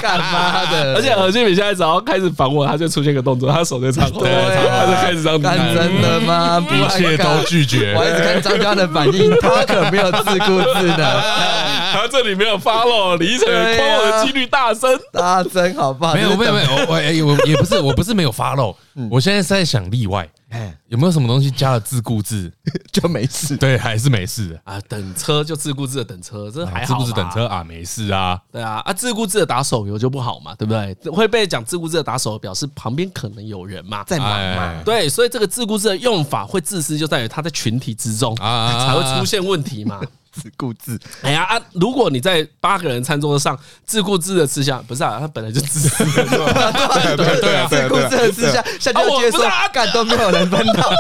[0.08, 0.96] 干妈的？
[0.96, 5.58] 而且何俊敏现在只要开始烦我，他就出现个动作，他手就长，对，他就开始这样干。
[5.76, 6.66] 真的吗？
[6.72, 7.94] 一切都拒绝。
[7.98, 11.24] 我一直看张家的反应，他可没有自顾自的。
[11.92, 16.14] 他这里没有 follow，李晨诓我的几率大增，大增，好不好？
[16.14, 18.76] 没有，没有，没有，我我也不是，我不是没有 follow，
[19.12, 20.28] 我现在是在想例外。
[20.50, 22.52] 哎，有没有什么东西加了自顾自
[22.92, 23.58] 就没事？
[23.58, 24.80] 对，还是没事啊？
[24.88, 26.86] 等车就自顾自的等车，这还好。
[26.86, 28.40] 自顾自等车啊，没事啊。
[28.52, 31.12] 对啊，啊，自顾自的打手游就不好嘛，对不对？
[31.12, 34.82] 会被讲自顾自的打手游，表示旁边可能有人嘛，在忙嘛。
[34.84, 40.02] 对，所以这个自顾自的用法会自私，就在于他在群体之中啊，才会出现问题嘛。
[40.42, 41.60] 自顾自，哎呀啊！
[41.74, 49.40] 如果你在八个人餐桌上自顾自的吃下，不是啊，他本来就自私，对对对啊，自顾自的吃下，下就接受
[49.74, 50.92] 干都没有人分到，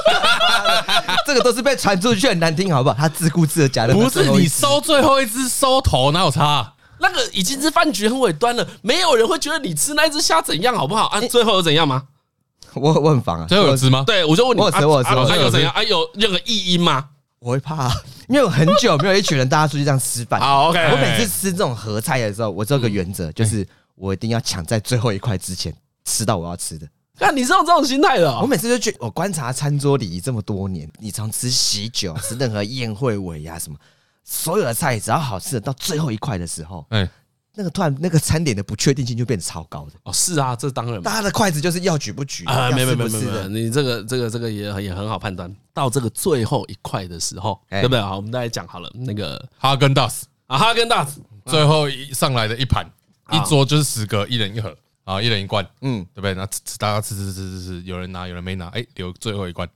[1.26, 2.96] 这个都是被传出去很难听，好不好？
[2.98, 6.74] 他自顾自的夹的，不是你收最后一只收头哪有差？
[7.00, 11.06] 那个已经是饭局很尾端了，没有人会觉得你吃那只虾怎样，好不好？
[11.08, 12.04] 啊，最后又怎样吗？
[12.74, 14.04] 我我很烦啊，最后有吃吗？
[14.06, 15.72] 对，我就问你，我吃我吃，啊有怎样？
[15.72, 17.06] 啊有任何异音吗？
[17.40, 17.90] 我会怕，
[18.28, 20.40] 因为我很久没有一群人大家出去这样吃饭。
[20.40, 20.80] 好，OK。
[20.92, 25.74] 我每次吃这种合菜的时候，我这个原则就是我一定要抢在最后一块之前
[26.06, 26.88] 吃到我要吃的。
[27.20, 28.32] 那你是用这种心态的？
[28.40, 33.78] 我每次就觉得，我观察餐桌礼仪这么多年，你常吃喜酒、吃任何宴会尾呀什么，
[34.24, 37.10] 所有的菜只要好吃的到最后一块的时候，哎。
[37.58, 40.14] 那个突然，那个餐点的不确定性就变得超高的哦。
[40.14, 42.70] 是啊，这当然，大家的筷子就是要举不举啊？
[42.70, 45.52] 没没没没没，你这个这个这个也也很好判断。
[45.74, 48.00] 到这个最后一块的时候，对不对？
[48.00, 52.86] 好，我们大家讲好了，那个哈根达斯啊，哈根达斯最后一上来的一盘，
[53.32, 56.36] 一桌就是十个，一人一盒啊，一人一罐，嗯，对不对？
[56.36, 59.68] 那吃大家吃吃吃吃吃，有人拿，有人没拿，哎，留最后一罐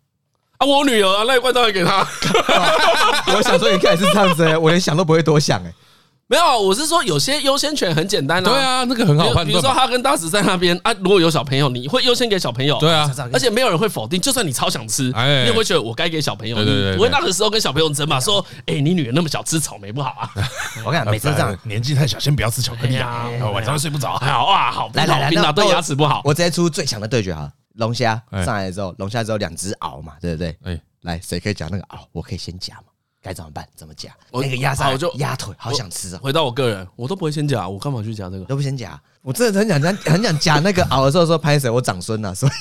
[0.57, 2.07] 啊，我女儿啊那一罐都会给她。
[3.35, 5.73] 我想说，你看是这样子，我连想都不会多想哎。
[6.31, 8.49] 没有，我是说有些优先权很简单啊。
[8.49, 9.47] 对啊，那个很好判断。
[9.47, 12.79] 比如说哈根达斯在那边啊，如果有小朋友，你会优先给小朋友。
[12.79, 16.55] 对啊，而且没有人会否定，就算你超想吃，你也会觉得我该给小朋友。
[16.55, 20.31] 对对对，不会那个时候跟小朋友争嘛，说，哎，你女儿那么小，吃草莓不好啊？
[20.85, 24.17] 我跟你讲，每次这样， 年纪太小，先不要吃巧克力啊，晚上睡不着。
[24.17, 26.21] 好啊，好，来来来，那对牙齿不好。
[26.23, 30.57] 我直接出最强的对决哈，龙虾上来之后，龙虾只有两只螯嘛，对不对？
[30.63, 31.99] 哎，来，谁可以夹那个螯？
[32.13, 32.83] 我可以先夹嘛。
[33.21, 33.67] 该怎么办？
[33.75, 34.09] 怎么夹？
[34.31, 36.19] 那个鸭菜，我就鸭腿，好想吃啊！
[36.23, 38.45] 回到我个人，我都不会先夹，我干嘛去夹这个？
[38.45, 41.69] 都不先夹，我真的很想夹，很想夹那个熬的时候说拍谁？
[41.69, 42.51] 我长孙呐，所以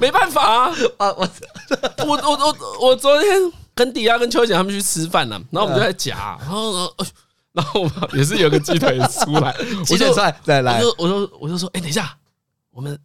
[0.00, 0.70] 没办法啊！
[0.98, 1.28] 啊， 我
[2.06, 2.56] 我我我
[2.88, 3.32] 我昨天
[3.74, 6.94] 跟迪亚跟秋姐他们去吃饭呢，然后我们就在夹，然后然后
[7.52, 9.52] 然后也是有个鸡腿出来，
[9.84, 12.16] 鸡腿出来再来，我就我就我就说，哎，等一下，
[12.70, 12.96] 我们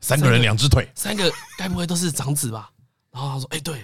[0.00, 2.68] 三个人两只腿，三个该不会都是长子吧？
[3.10, 3.82] 然后他说，哎，对。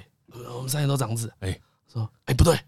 [0.54, 1.58] 我们三个都长子，哎，
[1.92, 2.58] 说，哎，不对，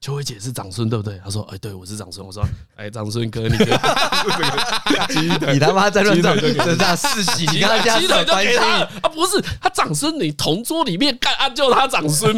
[0.00, 1.20] 秋薇姐是长孙，对不对？
[1.22, 2.26] 他说，哎，对，我是长孙。
[2.26, 2.42] 我说，
[2.76, 9.08] 哎，长孙哥，你这个你他妈在乱讲，这样世袭，你看他家鸡腿就给他啊？
[9.12, 12.34] 不是，他长孙，你同桌里面干啊，就他长孙。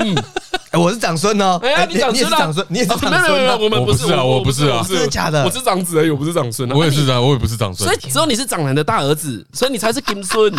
[0.71, 1.61] 哎，我是长孙哦。
[1.63, 3.11] 哎呀，你长孙，长孙，你也是长孙。
[3.11, 5.45] 没有没有，我们不是啊，我不是啊，真的假的？
[5.45, 6.75] 我是长子而已，我不是长孙啊。
[6.75, 7.89] 我也是啊，我也不是长孙。
[7.89, 10.53] 所以只有你是长男的大儿子，所以你才是金孙。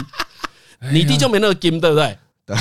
[0.91, 2.17] 你弟就没那个金，对不对？
[2.45, 2.57] 对，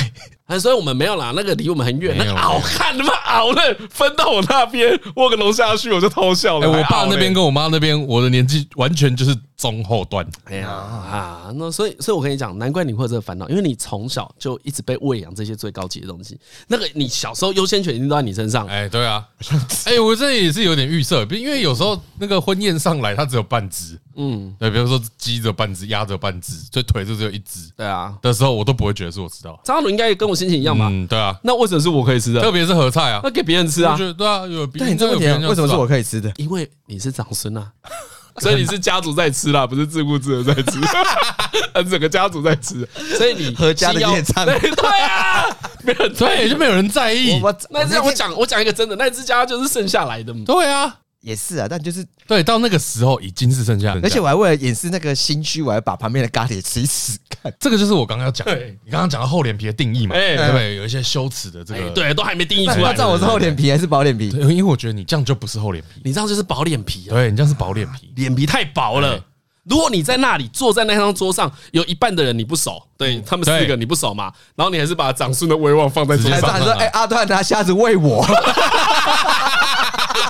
[0.59, 6.71] 所以我们没有啦，那个离我们很远，那个熬看他妈熬了，分到我那边，我个楼下去，我就偷笑了。
[6.71, 10.27] 我爸那边跟我妈那边，我的年纪完全就是中后段。
[10.45, 16.39] 哎呀啊，那所以，所以我跟你讲，难怪你会有这个烦恼，因为你从小就一直被喂养这些最高级的东西。
[16.69, 18.67] 那个你小时候优先权一定都在你身上。
[18.67, 19.25] 哎，对啊，
[19.87, 23.99] 哎，我这也是有点预设，因为有时候那个婚宴上来，它只有半只。
[24.15, 27.71] 嗯，对，比如说鸡只有半只，鸭只有半只，所以腿就只有一只。
[27.75, 29.59] 对啊，的时候我都不会觉得是我知道。
[29.65, 30.89] 张翰伦应该跟我心情一样嘛？
[30.91, 31.37] 嗯，对啊。
[31.43, 32.41] 那为什么是我可以吃的？
[32.41, 33.97] 特别是合菜啊，那给别人吃啊？
[33.97, 34.67] 对啊，有。
[34.79, 36.33] 但你这个问题为什么是我可以吃的？
[36.37, 37.71] 因为你是长孙啊。
[38.41, 40.81] 所以你是家族在吃啦，不是自顾自的在吃，
[41.91, 44.55] 整个家族在吃，所以你和家的夜餐， 对
[45.03, 45.45] 啊，
[45.85, 47.39] 没有对，就没有人在意。
[47.69, 50.45] 那这样我讲，我讲一个真的，那只家就是剩下来的嘛。
[50.47, 50.97] 对啊。
[51.23, 57.17] 也是啊，但就是对，到那个时候已经是剩下，而且我还为了掩饰那个心虚，我还把旁边的咖喱吃一吃。
[57.31, 58.55] 看，这个就是我刚刚要讲的。
[58.85, 60.15] 你刚刚讲到厚脸皮的定义嘛？
[60.15, 60.77] 对不对？
[60.77, 62.83] 有一些羞耻的这个，对，都还没定义出来。
[62.83, 64.29] 那这样我是厚脸皮还是薄脸皮？
[64.31, 67.07] 因为我觉得你这样就不是厚脸皮，你这样就是薄脸皮。
[67.09, 69.25] 对，你这样是薄脸皮， 脸皮太薄了。
[69.65, 78.25] 如果你在那里坐在那张桌上，有一半的人你不熟，对他们四个你不熟嘛，然后你还是把长孙的威望放在桌上，说：“哎，阿段拿虾子喂我。”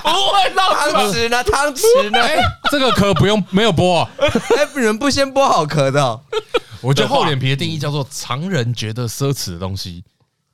[0.03, 1.43] 不会汤匙呢？
[1.43, 2.21] 汤匙呢？
[2.21, 2.37] 哎，
[2.69, 4.07] 这个壳不用，没有剥。
[4.17, 6.19] 哎，人不先剥好壳的。
[6.81, 10.03] 我觉得厚脸皮的定义叫做常人觉得奢侈的东西，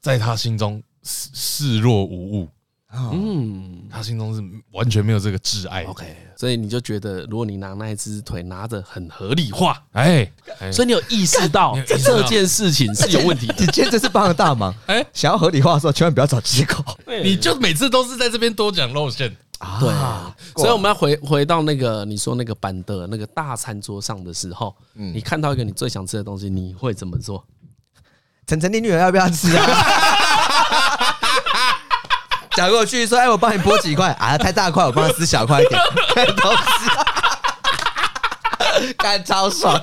[0.01, 2.49] 在他心中视视若无物。
[2.91, 5.83] 嗯，他心中是完全没有这个挚爱。
[5.83, 10.31] OK，所以你就觉得，如果你拿那一只腿拿着很合理化，哎，
[10.73, 13.45] 所以你有意识到这件事情是有问题。
[13.59, 14.73] 你今天这是帮了大忙。
[14.87, 16.83] 哎，想要合理化的时候，千万不要找借口。
[17.23, 19.79] 你就每次都是在这边多讲露馅啊。
[19.79, 27.45] 对，所以我们要回回到那个你说那个板的那个大餐桌上的时候，你看到一个你最想吃的东西，你会怎么做？
[28.47, 29.63] 晨晨，你女儿要不要吃啊？
[32.59, 34.11] 讲过去说，哎，我帮你剥几块。
[34.19, 35.79] 啊，太大块，我帮你撕小块一点，
[36.35, 36.63] 都吃，
[38.97, 39.81] 干超爽，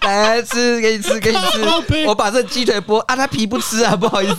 [0.00, 1.62] 来吃，给你吃，给你吃，
[2.06, 4.36] 我把这鸡腿剥啊，他皮不吃啊，不好意思，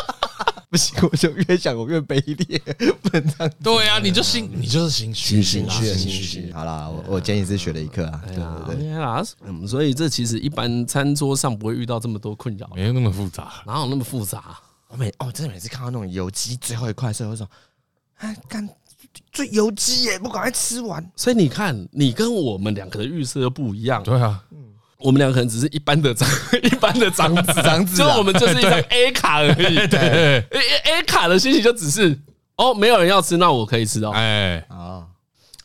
[0.70, 2.58] 不行，我就越想我越卑劣，
[3.02, 3.52] 不能这样。
[3.62, 6.50] 对啊，你就心，你就是心虚，心虚，心虚。
[6.54, 8.78] 好了，我我今天是学了一课啊，对对对，
[9.46, 14.56] 嗯，所以这其实一般餐桌上不会遇到这么多困扰，没有那么复杂，哪有那么复杂？
[14.88, 17.48] 我每哦，真的每次看到那种油鸡最后一块的时候，我说
[18.18, 18.66] ：“哎，干
[19.30, 24.02] 最油鸡耶，不赶快吃完。”所以你看，你跟我们两个的预设又不一样。
[24.02, 24.58] 对啊，嗯，
[24.98, 26.28] 我们两个可能只是一般的长，
[26.64, 29.76] 一般的长子，长子，就我们就是一张 A 卡而已。
[29.88, 32.18] 对对，A 卡的心情就只是
[32.56, 34.12] 哦，没有人要吃，那我可以吃哦。
[34.12, 35.06] 哎，啊。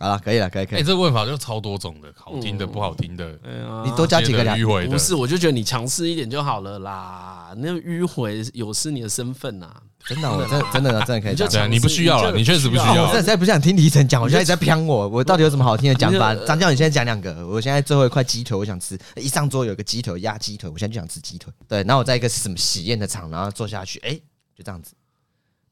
[0.03, 0.79] 好了，可以了，可以可以。
[0.79, 3.39] 哎，这个问法就超多种的，好听的、不好听的。
[3.85, 4.85] 你多加几个迂回。
[4.87, 7.53] 不是，我就觉得你强势一点就好了啦。
[7.55, 9.73] 那个迂回有失你的身份呐。
[10.05, 11.71] 真的，真真的真的可以讲。
[11.71, 13.05] 你不需要了，你确实不需要。
[13.05, 15.07] 我现在不想听李晨讲，我现在在骗我。
[15.07, 16.35] 我到底有什么好听的讲法？
[16.45, 17.47] 张教，你现在讲两个。
[17.47, 18.99] 我现在最后一块鸡腿，我想吃。
[19.15, 21.53] 一上桌有个鸡腿，鸭鸡腿，我现在就想吃鸡腿。
[21.65, 24.11] 对，然后我在一个什么喜宴的场，然后坐下去，哎，
[24.53, 24.93] 就这样子。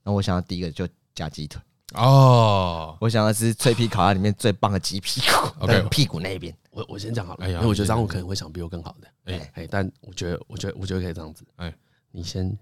[0.03, 1.61] 然后我想要第一个就加鸡腿。
[1.93, 6.55] 哦，我想要吃脆皮烤鸭里面最棒的鸡屁股，OK，屁股那边。
[6.71, 9.51] 我我先讲好了，因为我觉得张武可能会想比我更好的，哎。
[9.55, 11.73] 哎，但我觉得我觉得我觉得可以这样子，哎，
[12.11, 12.57] 你先，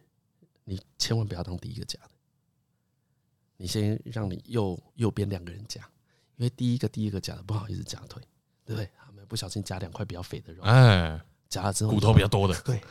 [0.63, 2.09] 你千万不要当第一个夹的，
[3.57, 5.81] 你先让你右右边两个人夹，
[6.37, 8.21] 因为第一个第一个夹的不好意思夹腿，
[8.65, 8.89] 对不对？
[8.97, 12.81] 他们不小心夹两块比较肥的肉，哎，夹了之后骨头比较多的，对。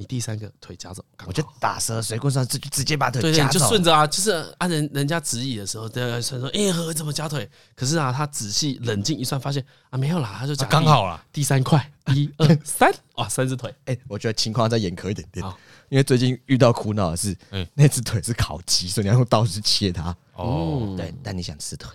[0.00, 7.46] 你第三个腿夹走，我就打蛇随棍上，直直接把腿夹走，就顺着啊，就是按人人家指引的时候，在说，哎，何怎么夹腿？
[7.76, 13.74] 可是啊，他仔细冷静一算，发现啊，没有啦，他就夹刚好啦，第三块，一 二三，哇，三只腿。
[13.84, 15.44] 哎，我觉得情况再严苛一点点，
[15.90, 20.16] 因为最近遇到苦恼的是，嗯那只腿是烤鸡，所以你要用刀去切它。
[20.32, 21.90] 哦，对，但你想吃腿，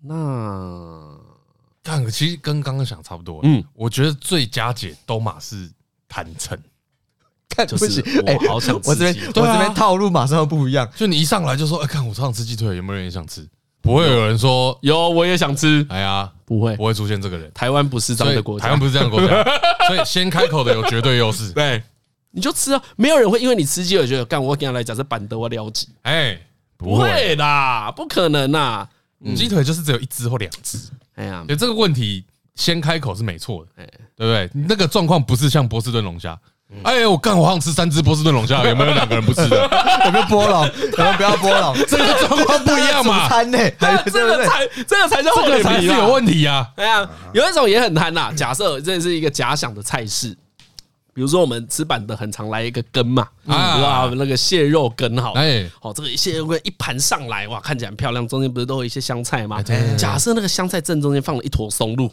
[0.00, 1.18] 那
[1.82, 3.40] 看，其实跟刚刚想差不多。
[3.42, 5.68] 嗯，我觉得最佳解都马是
[6.06, 6.56] 坦诚。
[7.54, 8.88] 看不起，我好想吃。
[8.88, 13.46] 我这边我这边套路马上不一样，就你一上来就说，哎，看我超想吃鸡腿，有没有人也想吃？
[13.80, 15.84] 不会有人说有，我也想吃。
[15.88, 17.50] 哎呀，不会，不会出现这个人。
[17.52, 19.44] 台湾不是这样的国家，台湾不是这样的国家，
[19.88, 21.50] 所以先开口的有绝对优势。
[21.54, 21.82] 对，
[22.30, 25.88] 你就吃啊，没有人会因为你吃鸡腿觉得，干我跟他来讲是板德我了解。
[26.02, 26.38] 哎，
[26.76, 28.86] 不会啦，不可能呐，
[29.34, 30.78] 鸡腿就是只有一只或两只。
[31.16, 34.64] 哎呀，所以这个问题先开口是没错的，哎，对不对？
[34.68, 36.38] 那个状况不是像波士顿龙虾。
[36.82, 39.56] 哎，我干，我好想吃三只波士顿龙虾，有没有两个人不吃的？
[40.06, 40.64] 有没有波龙？
[40.66, 41.74] 有没有不要波龙？
[41.86, 43.28] 这个状况不一样嘛？
[43.28, 43.58] 餐呢？
[44.06, 46.68] 这个才这个才叫厚脸皮，这个才是有问题呀！
[46.76, 48.32] 哎呀，有一种也很贪呐。
[48.34, 50.36] 假设这是一个假想的菜式，
[51.14, 59.62] 比如说我们吃板的很常来一个羹嘛，啊，那个蟹肉羹好，哎，好，这个蟹肉羹一盘上来，哇，看起来很漂亮，中间不是都有一些香菜吗？
[59.96, 62.10] 假设那个香菜正中间放了一坨松露。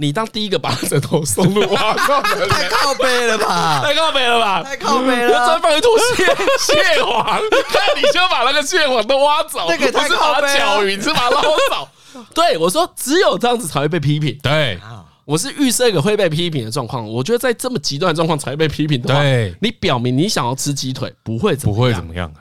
[0.00, 1.92] 你当第一个把枕头送入哇，
[2.48, 3.82] 太靠背了吧！
[3.84, 4.62] 太靠背了吧！
[4.62, 5.44] 太靠背了！
[5.44, 6.24] 专放一坨蟹
[6.58, 7.22] 蟹黄，
[7.68, 10.48] 看你就把那个蟹黄都挖走，那个太靠北了。
[10.48, 11.88] 是把它搅匀，是把它捞走。
[12.32, 14.38] 对，我说只有这样子才会被批评。
[14.42, 14.80] 对，
[15.26, 17.06] 我是预设一个会被批评的状况。
[17.06, 22.32] 我觉得在这么极端的状况才会被批评的话，对，你表明你想要吃鸡腿，不会不会怎么样。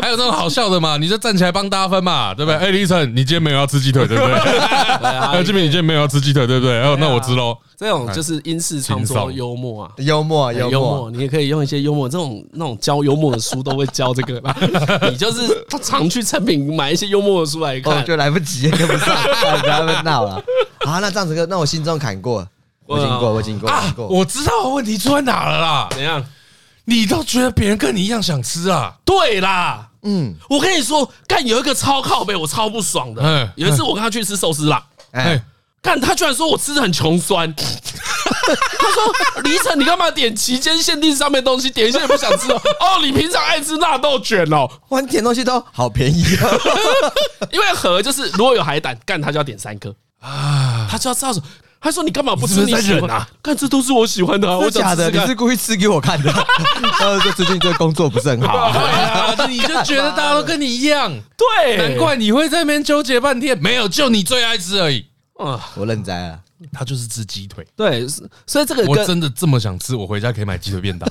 [0.00, 2.58] 还有那种好笑的嘛，你就站起来帮大家分嘛， 对不对？
[2.58, 4.34] 哎，李晨，你今天没有要吃鸡腿，对不对？
[5.02, 6.80] 哎， 这边你今天没有要吃鸡腿，对不对？
[6.82, 7.56] 哦，那我吃喽。
[7.76, 14.42] 这种就是英式创作幽默啊，幽默幽默，你也可以用一些幽默，这种那种教幽默的书都会教这个。
[15.08, 15.42] 你就是
[15.80, 19.16] 常去成品买一些幽默的书来看，就来不及跟不上，
[19.60, 20.42] 不要闹了。
[20.80, 22.44] 好，那这样子，那我心中坎过，
[22.86, 23.70] 我经过，我经过，
[24.08, 25.88] 我知道问题出在哪了啦。
[25.92, 26.24] 怎样？
[26.88, 28.94] 你都觉得别人跟你一样想吃啊？
[29.04, 33.52] 对啦，嗯，我跟你说，干有一个超靠背，我超不爽的。
[33.56, 35.40] 有一次我跟他去吃寿司啦，哎。
[35.80, 42.60] 干他居然说我吃的很穷酸， 他说李晨，你干嘛点期间限定上面东西，点一下也不想吃哦？
[42.80, 46.60] 哦，你平常爱吃纳豆卷哦，哇，你点东西都好便宜哦，
[47.52, 49.94] 因为盒就是如果有海胆，干他就要点三颗。
[50.20, 51.40] 啊，他就要知道说，
[51.80, 52.64] 他说你干嘛不吃？
[52.64, 53.28] 你在忍啊？
[53.42, 56.32] 看这都是我喜欢的，我假的，你是故意吃给我看的？
[57.00, 65.04] 呃，就最近这个工作不是很好，对啊，你就觉得大家都跟你一样，对，难怪你会在那边纠结半天，没有，就你最爱吃而已。
[65.38, 65.70] 啊！
[65.76, 66.40] 我认栽了，
[66.72, 67.64] 他就是吃鸡腿。
[67.76, 68.04] 对，
[68.44, 71.08] 所以这个我真的这么想吃，我回家可以买鸡腿便当。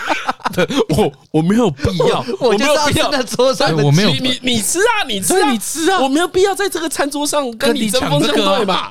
[0.52, 3.74] 对，我我没有必要， 我没有必要在桌上。
[3.82, 8.90] 我没有，你你吃啊，你吃啊，你吃啊，我没有必要在这个餐桌上跟你争锋相对嘛。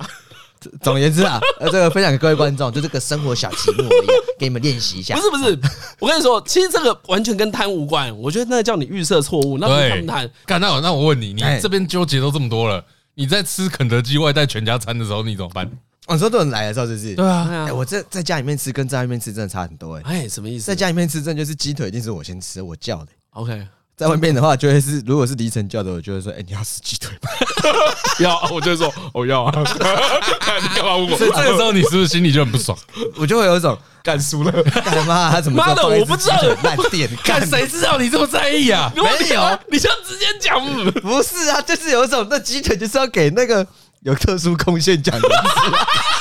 [0.81, 4.07] 总而言之啊， 呃，这个分享给各位观众，就这个生活小题目而已，
[4.39, 5.15] 给你们练习一下。
[5.15, 5.59] 不是不是，
[5.99, 8.15] 我跟你说，其实这个完全跟贪无关。
[8.17, 10.29] 我觉得那叫你预设错误，那不是贪。
[10.45, 12.83] 干，那我那我问你，你这边纠结都这么多了。
[13.15, 15.69] 你在吃肯德基外带全家餐的时候，你怎么办？
[16.07, 20.01] 我说都人来的时候就是对啊，哎，我在在家里面吃跟在外面吃真的差很多哎。
[20.05, 20.65] 哎，什么意思？
[20.65, 23.11] 在家里面吃真的就是鸡腿一定是我先吃，我叫的。
[23.31, 23.67] OK，
[23.99, 27.29] 在外面的话就会是，如果是黎晨叫的，我就会说，哎，你要吃鸡腿吗？
[28.19, 29.51] 要，我就会说我要啊。
[29.59, 31.17] 你干嘛问我？
[31.17, 32.77] 所以这个时候你是不是心里就很不爽？
[33.17, 35.29] 我就会有一种干输了，干嘛？
[35.29, 35.57] 他怎么？
[35.57, 38.89] 妈的，我不知道烂店， 干谁知道你这么在意啊？
[38.95, 39.01] 没
[39.35, 40.63] 有，你就直接讲。
[41.01, 43.67] 不是啊，就是有一种那鸡腿就是要给那个。
[44.03, 46.18] 有特殊贡献奖的意思，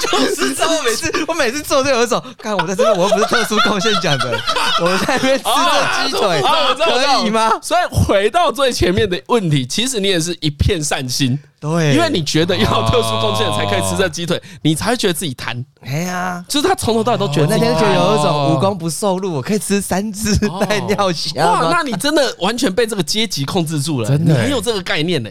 [0.00, 0.48] 就是。
[0.68, 4.38] 我每次我每次做都有一种，看我在这边，我又不是特殊贡献奖的，
[4.82, 7.50] 我在那边吃着鸡腿，可以吗？
[7.62, 15.64] 所以回到最前面的问题，其实你也是一片善心，对，因为你觉得要特殊贡献才可以吃这鸡腿，你才会觉得自己贪。
[15.80, 21.46] 哎呀，就是他从头到尾都觉得那天觉得有一种无功不受禄，我可以吃三只带尿虾。
[21.46, 24.34] 哇，那你真的完全被这个阶级控制住了，真的。
[24.34, 25.30] 很有这个概念呢。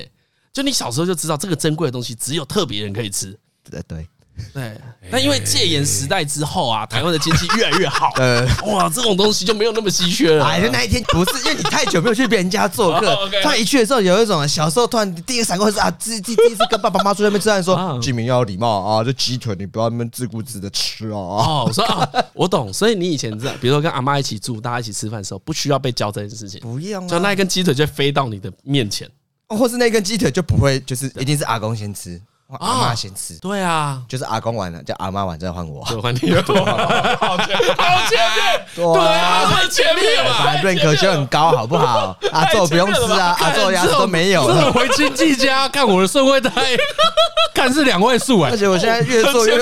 [0.54, 3.38] 就你小时候就知道这个珍贵的东西只有特别人可以吃，
[3.70, 4.08] 对对
[4.54, 4.72] 对。
[5.10, 10.46] 但因为戒严时代之后啊，台湾的经济越来越好， 呃哇，这种东西就没有那么稀缺了。
[10.46, 21.18] 哎，那一天不是因为你太久没有去别人家做客， 突然一去的时候，有一种小时候突然第一个闪过是啊，第第第一次跟爸爸妈妈出去那边吃饭，说 居民要有礼貌啊，这鸡腿你不要那么自顾自的吃哦。
[21.18, 22.74] 哦，我说啊，我懂。
[22.74, 29.10] 所以你以前在比如说跟阿妈一起住，大家一起吃饭的时候，不需要被教这件事情，不用，就那一根鸡腿就飞到你的面前。
[29.50, 32.22] 或是那根鸡腿就不会，就是一定是阿公先吃，
[32.60, 33.38] 阿妈先吃。
[33.40, 36.20] 对啊，就是阿公完了，叫阿妈完再换我，就换你。
[37.20, 40.34] 好前面，对啊，太前面了。
[40.44, 42.18] 反正认可就很高，好不好？
[42.32, 44.72] 阿昼不用吃啊，阿昼牙齿都没有了。
[44.72, 46.52] 回亲戚家看我的社会太，
[47.54, 48.52] 看是两位数哎。
[48.52, 49.54] 而且我现在越做越，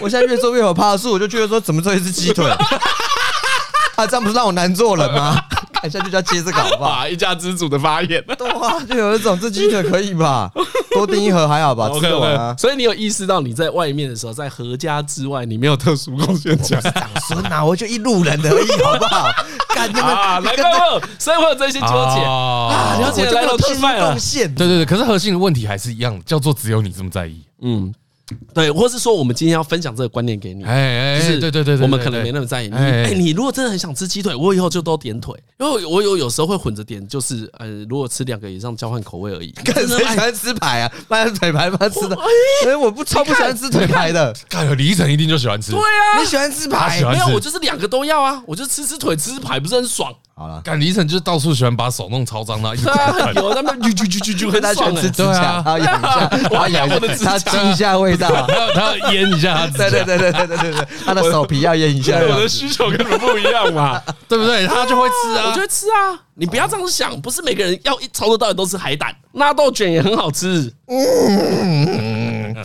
[0.00, 2.44] 我现在越做越有怕数，我就觉得说，怎么做一只鸡腿？
[3.94, 5.38] 啊，这样不是让我难做人吗？
[5.84, 7.08] 一下就叫接这个好不好？
[7.08, 8.24] 一家之主的发言，
[8.56, 10.48] 哇，就有一种这鸡腿可以吧？
[10.94, 11.90] 多订一盒还好吧？
[11.94, 12.54] 吃得完啊。
[12.58, 16.80] 所以你有意识到你在外面的时候，在合家之外，你没有特殊贡献奖。
[16.82, 19.28] 长孙呐，我就一路人而已，好不好？
[19.74, 20.00] 干那
[20.40, 20.62] 个，来个，
[21.18, 22.96] 所以会有这些纠结啊。
[23.00, 24.52] 了解，来了，特殊贡献。
[24.54, 27.42] 对对对，可是核心的问题还是一样，叫做只有你这么在意。
[27.62, 27.92] 嗯。
[28.54, 32.74] 对，或是说我们今天要分享这个观念给你，哎，就是对对对，我们可能没那么在意你。
[32.74, 39.54] 哎，你如果真的很想吃鸡腿，我以后就都点腿，因为我有有时候会混着点，就是呃，如果吃两个以上交换口味而已。
[39.64, 40.92] 谁喜欢吃排啊？
[41.08, 41.78] 买腿排吗？
[41.88, 42.16] 吃的？
[42.66, 44.34] 哎，我不超不喜欢吃腿排的。
[44.48, 45.72] 看，李晨一定就喜欢吃。
[45.72, 47.00] 对啊，你喜欢吃排？
[47.02, 50.12] 没有，我就是两个都要啊，我就吃吃腿，吃吃排，不是很爽。
[50.34, 52.74] 好了，干李晨就是到处喜欢把手弄超脏的，
[53.36, 62.18] 有他们啾啾啾啾啾，很爽吃指甲，他咬一下， 他咬我的指甲，他亲一下味道， 他他腌一下他，对对对对对对对对，他的手皮要腌一下。
[62.18, 64.66] 我的需求跟你们不一样嘛，对不对？
[64.66, 66.18] 他就会吃啊，我就会吃啊。
[66.34, 70.72] 你不要这样想，不是每个人要一从头到尾都吃海胆，纳豆卷也很好吃。
[70.88, 72.56] 嗯。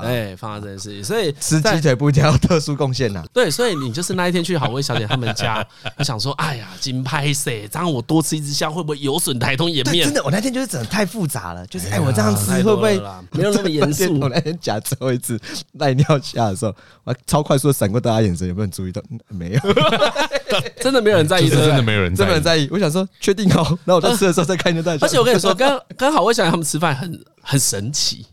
[0.00, 3.24] 哎，放在这件事情，所以吃鸡腿不一定要特殊贡献呐。
[3.32, 5.66] 对，所以你就是那一天去好味小姐他们家，
[5.98, 7.68] 你想说，哎呀，金拍谁？
[7.68, 10.04] 这样我多吃一只虾会不会有损台东颜面？
[10.04, 13.00] 真的，我那天就是整的太复杂了，就是 哎，我这样吃会不会
[13.32, 14.18] 没有那么严肃？
[14.20, 15.40] 我那天夹最后一次
[15.74, 19.02] 赖尿下的时候，我超快速的闪过大家眼神，有没有人注意到？
[19.28, 19.60] 没有，
[20.80, 22.68] 真的没有人在意，真的没有人，在意。
[22.70, 24.90] 我想说，确定好，那我在吃的时候再看一下。
[25.00, 28.26] 而且我跟你说，跟跟好味小姐他们吃饭很很神奇。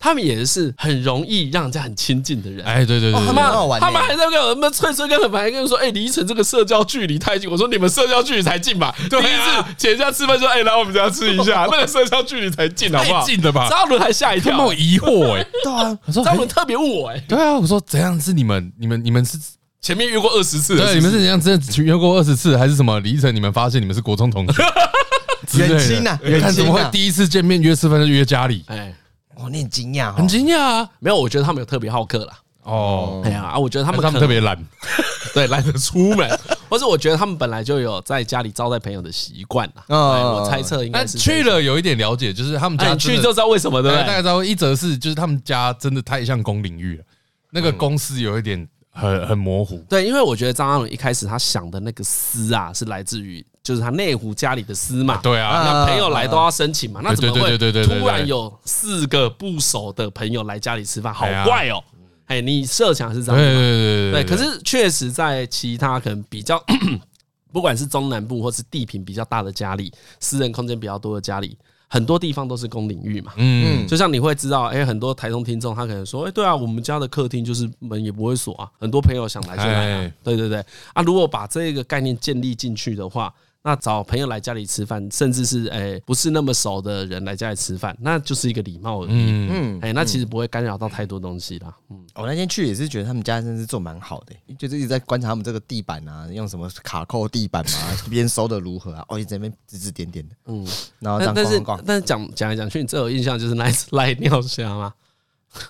[0.00, 2.64] 他们也是很容易让人家很亲近的人。
[2.64, 3.42] 哎，对对对，他们
[3.80, 11.66] 他们还在跟我们翠翠跟很烦，跟我说：“哎，离城这个社交距离太近。”我说：“你们社交距离才近吧？”第一次请人家吃饭说：“哎，来我们家吃一下。
[11.70, 13.24] ”那个社交距离才近，好不好？
[13.24, 13.68] 近的吧？
[13.68, 18.72] 张伦还吓一跳，他们疑惑 哎，对啊，我说张伦特别问我哎，对啊，我说怎样是你们？
[18.78, 19.36] 你们你们是
[19.82, 20.76] 前面约过二十次？
[20.76, 23.00] 对，你们是怎样真的约过二十次，还是什么？
[23.00, 24.62] 离城你们发现你们是国中同学？
[25.58, 28.64] 远亲呐，看怎么会第一次见面约吃饭就约家里？
[28.68, 28.94] 哎。
[29.38, 30.90] 哦，你很惊讶，很惊讶啊！
[30.98, 32.38] 没有，我觉得他们有特别好客啦。
[32.64, 34.58] 哦，哎呀啊，我觉得他们他们特别懒，
[35.32, 36.28] 对，懒得出门。
[36.68, 39.84] 或是我觉得他们本来就有在家里招待朋友的习惯啦。
[39.86, 44.06] 哦，我猜测应该是去了有一点了解，就是他们家去就知道为什么，对不对？
[44.06, 47.04] 大概知道一则是就是他们家真的太像公领域了，
[47.50, 49.78] 那个公司有一点很很模糊。
[49.88, 53.46] 对，因为我觉得张阿伦一开始他想的那个私啊，是来自于。
[53.68, 61.12] 就是他内湖家里的司嘛，对啊，那朋友来都要申请嘛，那怎么会突然有四个不熟的朋友来家里吃饭？
[61.12, 61.84] 好怪哦！
[62.24, 64.12] 哎，你设想是这样子吗？
[64.12, 66.58] 对，可是确实在其他可能比较，
[67.52, 71.54] 不管是中南部或是地平比较大的家里，私人空间比较多的家里。
[71.90, 80.64] 很多地方都是公领域嘛，嗯，就像你会知道，哎，很多台中听众他可能说，哎，对啊，我们家的客厅就是门也不会锁啊，很多朋友想来就来啊，对对对，
[80.94, 83.30] 啊，如果把这个概念建立进去的话。
[83.60, 89.10] 那找朋友来家里吃饭，甚至是诶不是那么熟的人来家里吃饭，那就是一个礼貌而已。
[89.10, 91.74] 嗯，哎，那其实不会干扰到太多东西啦。
[91.90, 97.78] 嗯，我那天去也是觉得他们家真是做蛮好的，就是一直在观察他们这个地板啊，用什么卡扣地板嘛，
[98.08, 99.04] 边收的如何啊？
[99.08, 100.34] 哦，一直在那边指指点点的。
[100.46, 100.66] 嗯，
[101.00, 104.94] 然后但是但是讲讲来讲去，你最有印象就是那一次赖尿虾吗？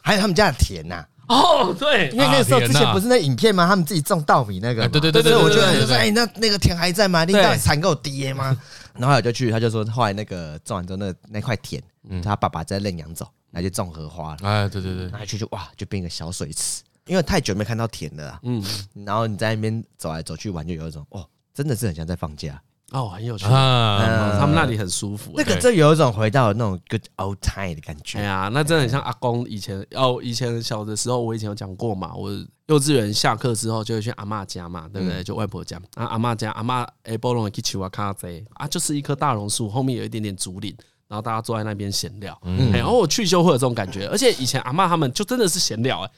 [0.03, 1.05] 还有他们家的田呐。
[1.29, 3.67] 哦，对，因为那个时候之前不是那影片吗？
[3.67, 7.25] 他们自己种稻米那个，对对对对，所以我觉得就是哎，那那个田还在吗？
[7.25, 8.57] 你到底产给我爹吗？
[8.99, 11.83] 然后我就去，他就说后来那个种完之后，那那块田，
[12.23, 14.39] 他爸爸在认养走，那就种荷花了。
[14.43, 18.41] 哎，对对对，然后去就哇，就变个小水池，因为太久没看到田了。
[18.43, 18.65] 嗯，
[19.07, 21.25] 然后你在那边走来走去玩，就有一种哦，
[21.55, 22.61] 真的是很像在放假。
[22.93, 24.39] 哦，很有趣啊！
[24.41, 28.19] 他们那里很舒服，那个这有一种回到那种 good old time 的感觉。
[28.19, 32.15] 哎呀，那真的很像阿公以前哦，以前小的时候，我以前有讲过嘛。
[32.15, 32.31] 我
[32.67, 35.23] 幼稚园下课之后就会去阿嬷家嘛，对不对？
[35.23, 40.75] 就外婆家啊，阿嬷家阿嬷哎，波隆去吃瓦咖啡啊，就是一棵大榕树后面有一点点竹林，
[41.09, 42.39] 然后大家坐在那边闲聊。
[42.45, 46.11] 嗯，然后我去就会有这种感觉，而且以前阿嬷他们就真的是闲聊哎。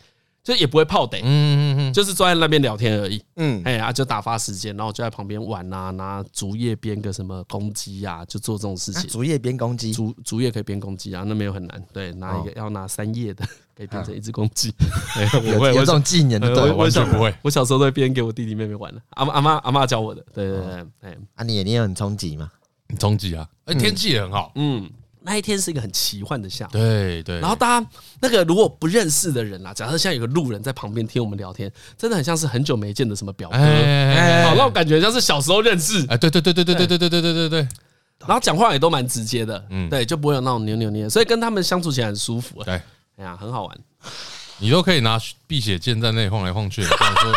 [0.50, 9.08] 就也不会泡得，嗯嗯嗯，就是坐在那边聊天而已，嗯，哎呀，就打发时间，然后就在旁边玩呐，拿竹叶编个什么公鸡呀，就做这种事情。
[9.08, 13.46] 竹叶编公鸡，竹竹叶可以编公鸡啊，那没有很难，对，拿一个要拿三叶的，
[13.76, 14.74] 可以变成一只公鸡。
[15.54, 17.32] 我会有这种技能的，对，完全不会。
[17.42, 22.50] 我小时候都会编给我弟弟妹妹玩的，阿妈阿妈阿妈教我的，对对对，哎，啊，你你也很冲击吗？
[22.88, 24.90] 很冲击啊，哎，天气也很好，嗯。
[25.22, 27.38] 那一天是一个很奇幻的下午，对对。
[27.40, 27.86] 然后大家
[28.20, 37.68] 那个如果不认识的人啊，假设现在有个路人在旁边听我们聊天，真的很像是很久没见的什么表哥，好，那我感觉像是小时候认识，哎，对对对对对对对对对对对对。
[38.26, 42.74] 然后讲话也都蛮直接的，嗯，对，就不会有那种扭扭捏，所以跟他们相处起来很舒服，对，
[43.16, 43.78] 哎呀，很好玩。
[44.58, 47.32] 你都可以拿辟邪剑在那里晃来晃去的，跟我说，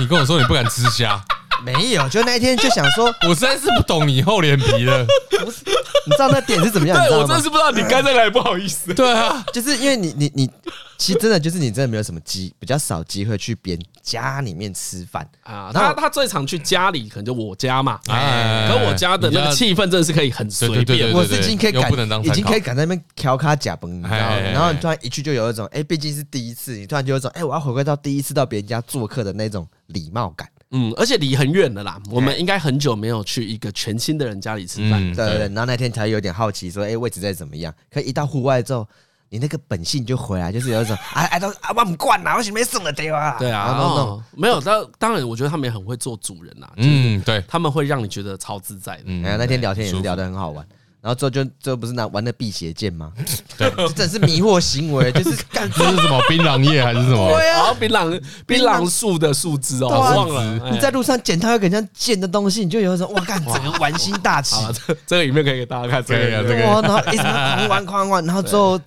[0.00, 1.22] 你跟我说你不敢吃虾。
[1.64, 5.06] 没有，就那一天就想说，我实在是不懂你厚脸皮了。
[5.44, 5.64] 不是，
[6.04, 6.96] 你知道那点是怎么样？
[6.96, 8.92] 对，我真是不知道你刚才来不好意思。
[8.94, 10.50] 对啊，就是因为你你你，
[10.98, 15.70] 其实真的就是你真的没有什么机，比较少机会去别人家里面吃饭啊。
[15.72, 18.00] 他他最常去家里，可能就我家嘛。
[18.08, 21.12] 哎，可我家的那个气氛真的是可以很随便。
[21.12, 21.90] 我是已经可以赶，
[22.24, 24.36] 已经可以赶在那边调侃假崩，你知道吗？
[24.52, 30.48] 然后你突然一去就有一种，哎，毕竟是第一次，你突然就有一种，哎，我要回归到第一次到别人家做客的那种礼貌感。
[30.72, 35.00] 嗯，而且离很远的啦，我们应该很久没有去一个全新的人家里吃饭。
[35.00, 35.38] 嗯，对对。
[35.48, 37.72] 然后那天才有点好奇，说，哎，位置在怎么样？
[37.92, 38.86] 可一到户外之后，
[39.28, 43.36] 你那个本性就回来，就是有一种， 哎哎，都啊，我不惯了，我是没送了掉啊。
[43.38, 46.66] 对啊，然后没有，当当然，我觉得他们也很会做主人呐。
[46.76, 49.02] 嗯，对，他们会让你觉得超自在的。
[49.06, 50.66] 嗯，那天聊天也是聊得很好玩。
[51.02, 53.10] 然后之后就就不是拿玩的辟邪剑吗？
[53.58, 57.28] 对，这真是迷惑行为， 就是干这是什么槟榔叶还是什么？
[57.36, 60.70] 对啊，槟榔槟榔树的树枝哦，我忘了。
[60.70, 64.54] 你在路上捡到一个像剑的东西，你就有一种哇，干 整个玩心大起。
[64.86, 68.78] 这这个影片可以给大家看，这个哇，然后一直狂玩狂玩，然后最后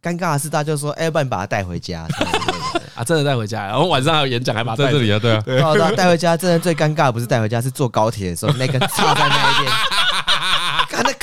[0.00, 2.06] 尴尬的是，大家就说：“哎，要不然你把它带回家。”
[2.94, 6.36] 啊，真的带回家，然后晚上还有演讲，还把它在这里啊，对啊，对啊，带回家。
[6.36, 9.72] 真的最尴尬的不是带回家，是坐高铁的时候，那个插在那一边。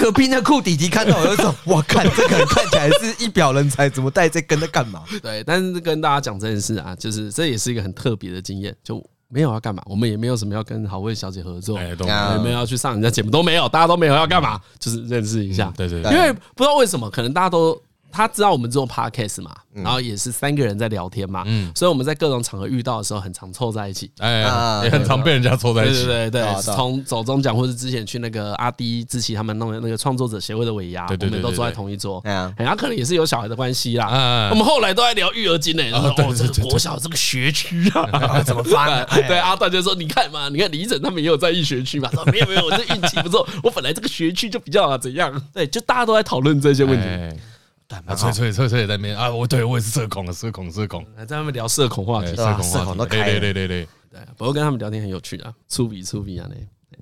[0.02, 11.96] 隔壁那酷弟弟看到我就说：“我看这个人看起来是一表人才，怎么带这跟在干嘛？”对，但是跟大家讲这件事啊，就是这也是一个很特别的经验，就没有要干嘛，我们也没有什么要跟好味小姐合作，也
[12.44, 15.72] 没有要去上人家节目，都没有，大家都没有要干嘛，就是认识一下。
[15.78, 17.80] 对对对，因为不知道为什么，可能大家都。
[18.12, 21.46] 他知道我们做 podcast 嘛，然后也是三个人在聊天嘛，
[21.76, 24.42] 所以我们在各种场合遇到的时候，很常凑在一起，哎，
[24.84, 39.08] 也很常被人家凑在一起，对对对，从走中奖或者之前去那个阿迪、志奇他们弄的那个创作者协会的尾牙，我们都坐在同一桌，哎呀，然后可能也是有小孩的关系啦，我们后来都在聊育儿经呢，哦，这个国小这个学区啊，怎么办？
[39.28, 47.08] 对，阿大就说，你看嘛，你看李整他们也有在一学区嘛， 说没有没有，我这运气不错，我本来这个学区就比较怎样，对，就大家都在讨论这些问题。
[48.06, 49.30] 啊，吹吹吹吹也在那边啊！
[49.30, 52.98] 我对我也是社恐的，社恐社恐，还在那边聊社恐话题，社恐话题。
[52.98, 56.56] 都开，对对对对对，不过跟他们聊天很有趣啊，粗鄙粗鄙啊那，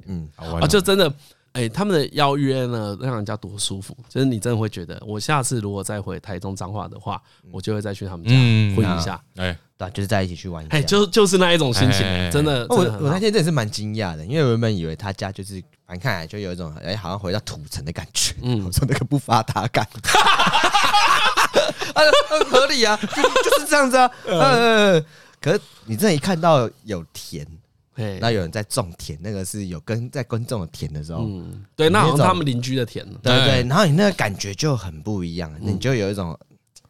[0.05, 1.11] 嗯，好玩啊，就真的，
[1.53, 7.21] 哎，他们的邀约呢，让人家多舒服，就是你真的会觉得，我下次如果再回台中彰化的话，
[7.51, 8.31] 我就会再去他们家
[8.75, 19.83] 混一下，哎，对，就是在一起去玩一下，哎，就就是那一种心情，真的，我我那天真的是蛮惊讶的，因为我原本以为他家就是，反正看来就有一种，哎，好像回到土城的感觉，嗯，我说那个不发达感。
[21.95, 24.11] 啊，很合理啊，就就是这样子啊。
[24.27, 25.03] 呃，
[25.41, 27.43] 可是你这一看到有田，
[28.21, 33.67] 那有人在种田，那个是有跟在耕种的田的时候，嗯，对，那好像他们邻居的田，对对。
[33.67, 36.37] 然后你那个感觉就很不一样，你就有一种，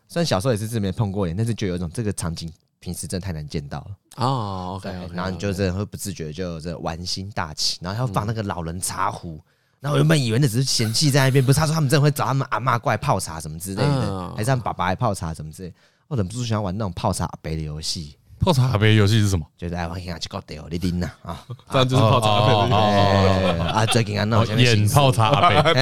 [0.09, 3.95] 虽然小时候也是这边碰过脸，但是就有一种这个场景平时真的太难见到了。
[4.19, 9.39] 哦，OK，然后你就真的会不自觉就这玩心大起，然后要放那个老人茶壶。
[9.79, 15.73] 那我原本以为那只是嫌弃在那边，不是他说他们真的会找他们阿嬷过来泡茶什么之类的，还是他们爸爸来泡茶什么之类。
[16.09, 18.17] 我忍不住想要玩那种泡茶阿伯的游戏。
[18.39, 19.45] 泡茶杯游戏是什么？
[19.57, 21.39] 就是爱玩一下去搞掉你拎呐啊，
[21.71, 23.63] 这样就是泡茶阿伯。
[23.63, 25.73] 啊，最近啊，那我演泡茶阿伯，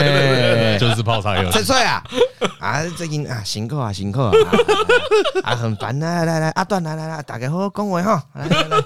[0.80, 1.51] 就是泡茶游戏。
[1.51, 2.03] 翠翠啊，
[2.60, 4.32] 啊，最近啊，辛苦啊，辛苦啊，
[5.43, 8.78] 啊，很烦啊，来来来，阿段来来来，大家好好讲话哈，来来来。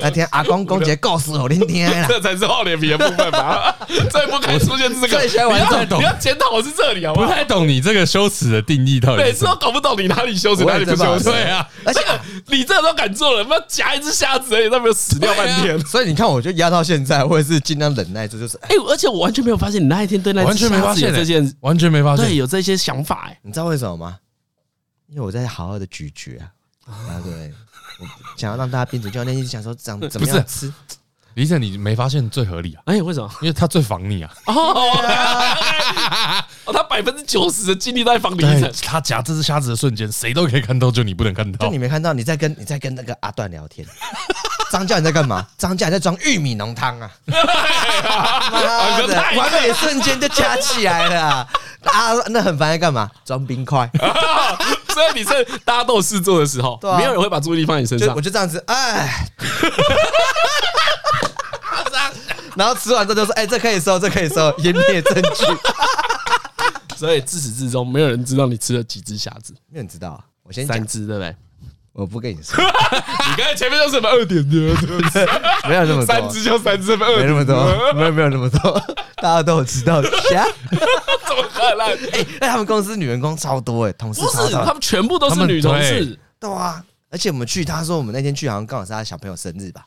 [0.00, 3.74] 来听阿公讲一个故事给你听啦， 这才是厚脸皮的部分吧？
[4.10, 7.26] 最不该出现这个，你要你要检讨我是这里好不好？
[7.26, 9.22] 不太懂你这个羞耻的定义到底。
[9.22, 11.24] 每次都搞不懂你哪里羞耻，哪里不羞耻。
[11.24, 12.00] 对啊，而且
[12.46, 15.78] 你这都敢做了，他妈夹一只虾子而已，都没有死掉半天。
[15.86, 24.18] 所以你看，我就压到现在，我也是尽量忍耐住，就是哎，而且我完全没有发现你那一天对那完全没发现这件，完全没发现，对，有这些想法哎，你知道为什么吗？
[25.08, 26.52] 因为我在好好的咀嚼啊，
[26.86, 27.52] 啊对。
[28.36, 30.72] 想要让大家变成教练，一直想说长怎么样吃？
[31.34, 32.82] 李晨，你没发现最合理啊？
[32.86, 33.30] 哎，为什么？
[33.42, 34.34] 因为他最防你啊！
[34.46, 35.00] 哦，
[36.72, 38.72] 他百分之九十的精力都在防李晨。
[38.82, 41.66] 他夹这只虾子的瞬间，谁都可以看到，就你不能看到。
[41.66, 43.86] 就你没看到，你在跟你在跟那个阿段聊天。
[44.70, 45.46] 张教你在干嘛？
[45.56, 47.10] 张教你在装玉米浓汤啊！
[48.52, 51.48] 妈的，完美瞬间就加起来了啊！
[52.28, 53.10] 那很烦在干嘛？
[53.24, 53.88] 装冰块。
[54.92, 58.14] 所以你是大家都有事做的时候，没有人会把注意力放在你身上。
[58.14, 59.26] 我就这样子，哎，
[62.56, 65.44] 然后吃完之后就说：“哎，这可以收，这可以收，湮灭证据。”
[66.96, 69.54] 所以自始至终，没有人知道你吃了几只虾子。
[69.70, 71.36] 没有人知道，啊我先三只，对不对？
[71.98, 74.56] 我不跟你说， 你刚才前面说 什么二点的，
[75.68, 77.56] 没有那么多，三只就三只，没那么多，
[77.92, 78.80] 没有没有那么多，
[79.20, 80.00] 大家都有知道。
[80.00, 81.88] 的怎么可能？
[82.12, 86.80] 哎，那他们公司女员工超多哎，同事不是，他们全部都是女同事，对啊。
[87.10, 89.82] 而且我们去，他说我们那天去好像刚好是他小朋友生日吧？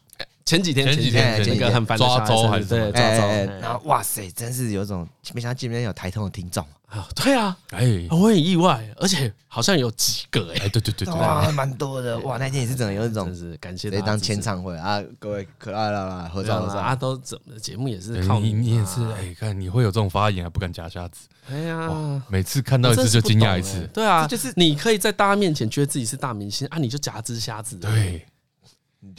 [0.46, 3.52] 前几天，前几天，前几天很烦抓周还是对抓周？
[3.62, 7.08] 然后哇塞，真是有种没想到今天有台通的听众啊。
[7.16, 12.18] 对啊，哎，我很意外，而且好像有几个哎，对对对对，哇，蛮多的。
[12.20, 16.80] 哇，那天也是真的有一种，真是感谢当签唱会啊，各位可爱啦，合照合照。
[16.80, 28.26] 啊，都怎么节目也是靠你，你也是哎，看你会有这种发言还不敢夹瞎子，哎呀，每次看到一次就惊讶一次，对啊，就是你可以在大家面前觉得自己是大明星啊，你就夹只瞎子，对。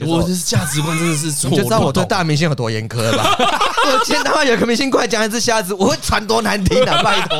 [0.07, 3.35] 我这是价值观真的是错，你就知道我对大明星有多严苛了吧？
[3.85, 7.01] 我今天他妈有个明星过来讲一只瞎子，我会传多难听啊！
[7.03, 7.37] 拜托。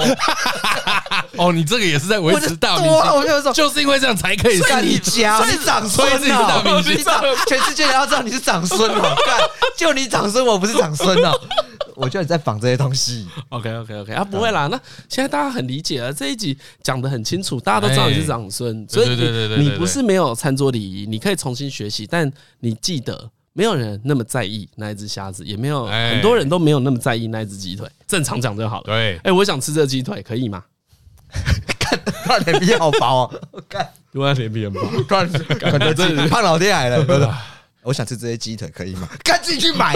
[1.37, 6.61] 哦，你这个也是在维持大明星，我就说，就是因为这样才可以干你家，你长孙啊！
[6.61, 7.01] 大明星，
[7.47, 9.15] 全世界人要知道你是长孙哦！
[9.25, 9.39] 干，
[9.77, 11.31] 就你长孙，我不是长孙哦。
[11.95, 13.27] 我觉得你在仿这些东西。
[13.49, 14.67] OK OK OK 啊，不会啦。
[14.67, 14.79] 那
[15.09, 22.07] 现在大家很理解了，这一集讲的很清楚，大家都知道你是长孙，所以你你不是没有餐桌礼仪，你可以重新学习。
[22.07, 27.89] 但你记得，没有人那么在意那一只虾子，也没有很多人都没有那么在意那一只鸡腿。
[28.07, 28.83] 正常讲就好了。
[28.85, 30.63] 对，哎，我想吃这鸡腿，可以吗？
[31.79, 35.27] 看他脸皮好薄哦， 看，突然脸皮很薄，突然
[35.59, 37.35] 感觉胖老爹来了。
[37.81, 39.09] 我想吃这些鸡腿，可以吗？
[39.25, 39.93] 赶紧去买。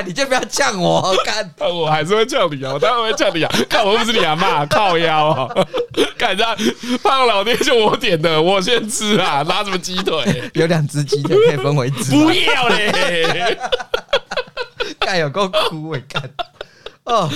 [0.00, 3.52] 干，你就不要呛我， 干，我还是会叫你啊，我当然会叫你啊。
[3.68, 5.66] 看我又不是你阿妈，靠腰啊。
[6.16, 6.56] 干这样，
[7.02, 10.50] 胖老爹就我点的，我先吃啊，拿什么鸡腿？
[10.54, 12.12] 有两只鸡腿可以分为一只。
[12.12, 13.58] 不要嘞！
[14.98, 16.30] 干有够哭哎，干
[17.04, 17.30] 哦。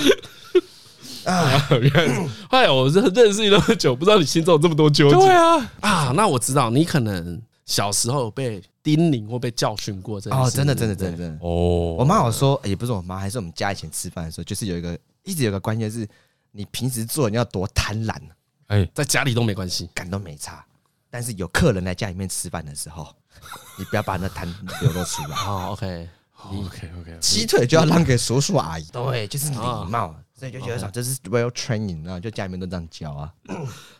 [1.25, 5.15] 啊，原来哎，我认认识你那么久，不知道你心中有这么多纠结。
[5.15, 11.37] 对啊，啊，那我知道你可能小时候被叮咛或被教训过，这哦，真的，真的，真的，真的。
[11.43, 11.95] 哦。
[11.97, 16.07] 我妈有说，也不是我妈，还是我们家以前吃饭的时候，就是有一个一直有个观念是，
[16.51, 18.15] 你平时做你要多贪婪，
[18.67, 20.63] 哎，在家里都没关系，感都没差，
[21.09, 23.07] 但是有客人来家里面吃饭的时候，
[23.79, 24.47] 你不要把那贪
[24.81, 25.35] 流露出来。
[25.47, 30.15] 哦，OK，OK，OK，鸡腿就要让给叔叔阿姨，对，就是礼貌。
[30.37, 33.33] 所以就觉得说这是 well training，然后就家里面都这样教啊。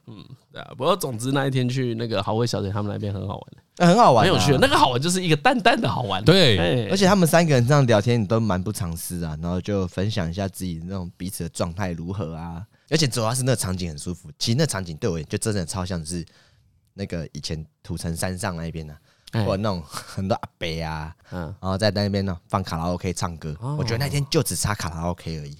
[0.05, 0.73] 嗯，对啊。
[0.77, 4.51] 不过总之那一天去那个豪威小姐他们那边很好玩的，很好玩，很有趣。
[4.59, 6.21] 那个好玩就是一个淡淡的好玩。
[6.25, 9.37] 对，而且他们三个人这样聊天，你都蛮不藏私啊。
[9.41, 12.65] 然后就分享一下自己那种彼此的状态如何啊。
[12.89, 14.29] 而且主要是那个场景很舒服。
[14.37, 16.23] 其实那场景对我就真的超像是
[16.93, 18.95] 那个以前土城山上那边的，
[19.45, 23.55] 或者那种很多阿伯啊，嗯，然后在那边呢放卡拉 OK 唱歌。
[23.77, 25.57] 我觉得那天就只差卡拉 OK 而已。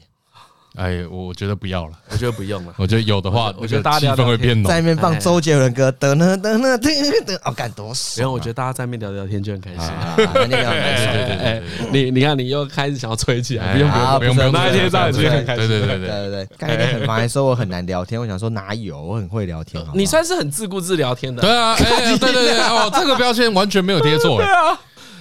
[0.76, 2.74] 哎，我觉得不要了，我觉得不用了。
[2.78, 4.70] 我觉得有的话，我觉得大家气氛会变浓。
[4.70, 8.18] 在那边放周杰伦歌，等等等等等等，哦，干多爽！
[8.18, 9.80] 然后我觉得大家在那边聊聊天就很开心。
[10.16, 15.68] 对对对，你你看，你又开始想要吹起来，不用不用不用不用，那一天在就很开心。
[15.68, 16.50] 对对对对对对。
[16.58, 19.84] 刚才很忙，还说我很难聊天，我想说哪有，我很会聊天。
[19.94, 21.42] 你算是很自顾自聊天的。
[21.42, 24.38] 对啊，对对对，哦，这个标签完全没有贴错。
[24.38, 24.78] 对啊，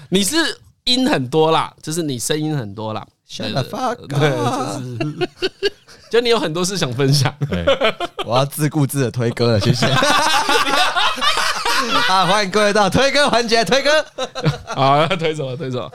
[0.08, 0.36] 你是
[0.84, 3.06] 音很多啦，就是你声音很多啦。
[3.28, 3.62] 对对
[4.08, 5.28] 对，就是。
[6.10, 7.34] 就你有很多事想分享，
[8.24, 9.84] 我要自顾自的推歌了，谢谢。
[12.08, 13.90] 啊，欢迎各位到推歌环节，推歌。
[14.76, 15.56] 好， 要推什么？
[15.56, 15.90] 推什么？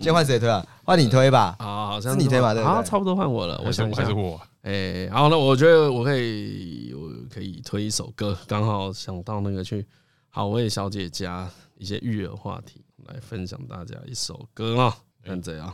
[0.00, 0.62] 先换谁推啊？
[0.84, 1.56] 换你推吧。
[1.58, 2.52] 啊，好像是你推吧？
[2.52, 3.58] 对，啊，差不多换我了。
[3.64, 4.38] 我想还是我。
[4.62, 5.38] 哎，然后呢？
[5.38, 9.86] 我觉得我可以，我可以推一首歌，刚好想到那个去
[10.28, 11.48] 好味小姐家
[11.78, 14.94] 一些育儿话题，来分享大家一首歌啊。
[15.24, 15.72] 看这样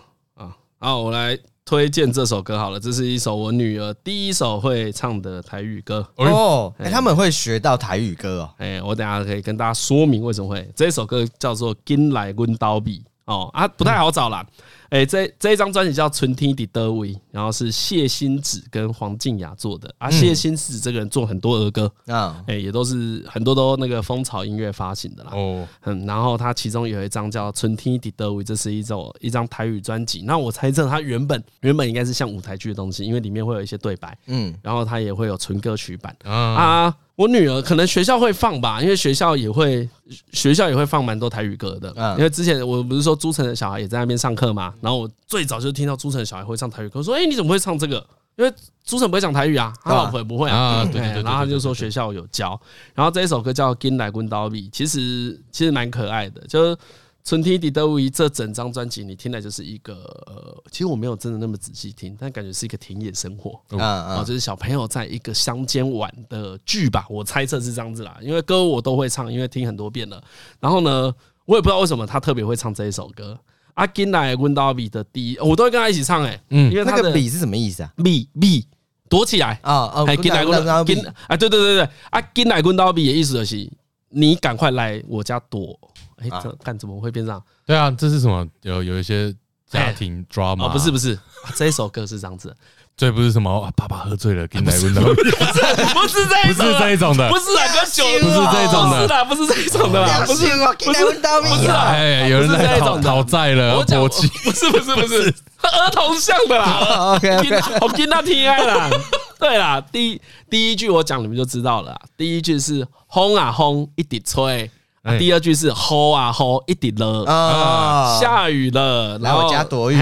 [0.80, 1.38] 啊，好，我来。
[1.62, 6.74] 推荐这首歌好了，这是一首我女儿第一首会唱的台语歌哦。
[6.78, 8.50] 哎，他们会学到台语歌哦。
[8.58, 10.68] 哎，我等下可以跟大家说明为什么会。
[10.74, 14.44] 这首歌叫做《金来温刀比》哦啊，不太好找啦。
[14.90, 20.10] 哎、欸，这这一张专辑叫《春天的德维》，然后是谢欣子跟黄静雅做的啊。
[20.10, 25.30] 谢欣子这个人做很多儿歌啊，哎，也都是很多都那个风潮音乐发行的啦。
[25.32, 30.22] 哦，嗯，然后他其中有一张叫《春天的德维》，这是一首一张台语专辑。
[30.26, 36.92] 那我猜测他原本原本应该是像舞台剧的东西，因为里面会有一些对白，嗯，然后他也会有纯歌曲版啊。
[37.16, 39.86] 我女儿可能学校会放吧，因为学校也会
[40.32, 41.92] 学校也会放蛮多台语歌的。
[42.16, 48.04] 因为之前我不是说朱晨的小孩也在那边上课嘛，然后我最早就听到朱晨小孩会唱台语歌，说：“哎，你怎么会唱这个？”
[48.36, 48.52] 因为
[48.84, 50.84] 朱晨不会讲台语啊，他老婆也不会啊。
[50.92, 52.58] 对，然后他就说学校有教，
[52.94, 56.76] 然后这一首歌叫《紧来阮兜比》，其实其实蛮可爱的，就是。
[57.22, 59.94] 春天的德威这整张专辑，你听来就是一个
[60.26, 68.16] 呃，其实我没有真的那么仔细听，但感觉是一个田野生活啊啊，就是小朋友在一个乡间玩的剧吧，我猜测是这样子啦。
[68.22, 70.20] 因为歌我都会唱，因为听很多遍了。
[70.58, 71.14] 然后呢，
[71.44, 73.38] 我也不知道为什么他特别会唱这一首歌。
[73.80, 77.90] 阿金来阮兜比的第一，我都会跟他一起唱哎，嗯，因为那个比是什么意思啊？
[78.04, 78.66] 比比
[79.08, 83.70] 躲起来啊啊，紧来阮兜比啊，对对对对，阿金来阮兜比的意思就是
[84.10, 85.78] 你赶快来我家躲。
[86.16, 87.42] 哎，这干怎么会变这样？
[87.64, 88.46] 对啊，这是什么？
[88.60, 89.34] 有有一些
[89.66, 90.70] 家庭 drama？
[90.70, 91.18] 不是不是，
[91.56, 92.54] 这一首歌是这样子。
[93.00, 93.66] 这不是什么？
[93.74, 95.22] 爸爸喝醉了，紧来阮兜比。
[95.22, 101.48] 不是这一种，不是这一种的，不是两个酒，不是这种的，是的，不是这一种的，不是紧来阮兜比。
[101.48, 104.12] 不是，哎，有人在讨讨债了，我讲，不
[104.52, 107.16] 是不是不是，儿童像的啦。
[107.16, 108.90] OK OK，我听到听爱啦。
[109.38, 110.20] 对啦，第
[110.50, 111.98] 第一句我讲你们就知道了。
[112.18, 114.70] 第一句是风啊风，一直吹。
[115.18, 119.96] 第二句是吼啊吼，一滴了啊，下雨了，来我家躲雨。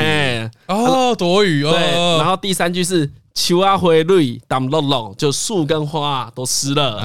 [0.66, 1.70] 哦，躲雨哦。
[1.70, 3.08] 对，然后第三句是
[3.40, 6.98] 秋啊花蕊淡落落，就树跟花都湿了。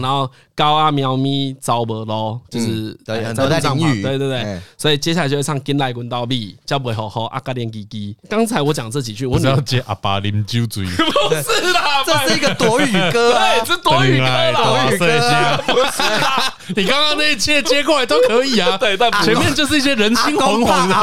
[0.00, 2.96] 然后高啊喵咪招不咯，就是
[3.34, 4.00] 都在淋雨。
[4.00, 8.16] 对对对，所以接下来就会唱金来阮兜比，叫不会好好阿嘎连鸡鸡。
[8.28, 10.84] 刚才我讲这几句，我只要接阿爸啉酒醉。
[10.94, 15.62] 不是啦， 这是一个躲雨歌，对，是躲雨歌啦，躲雨歌。
[15.66, 16.54] 不是啦。
[16.76, 20.94] 你刚刚那一切接过来都可以啊， 对，但前面就是一些人心惶惶的。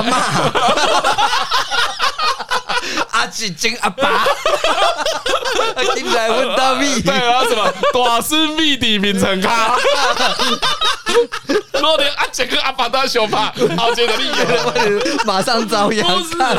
[3.11, 4.25] 阿吉金阿爸，
[5.95, 9.75] 进来问到米，对啊，什么大师密底名称卡，
[11.73, 16.05] 我连阿杰跟阿爸都要修法，好杰的厉害，马上遭殃。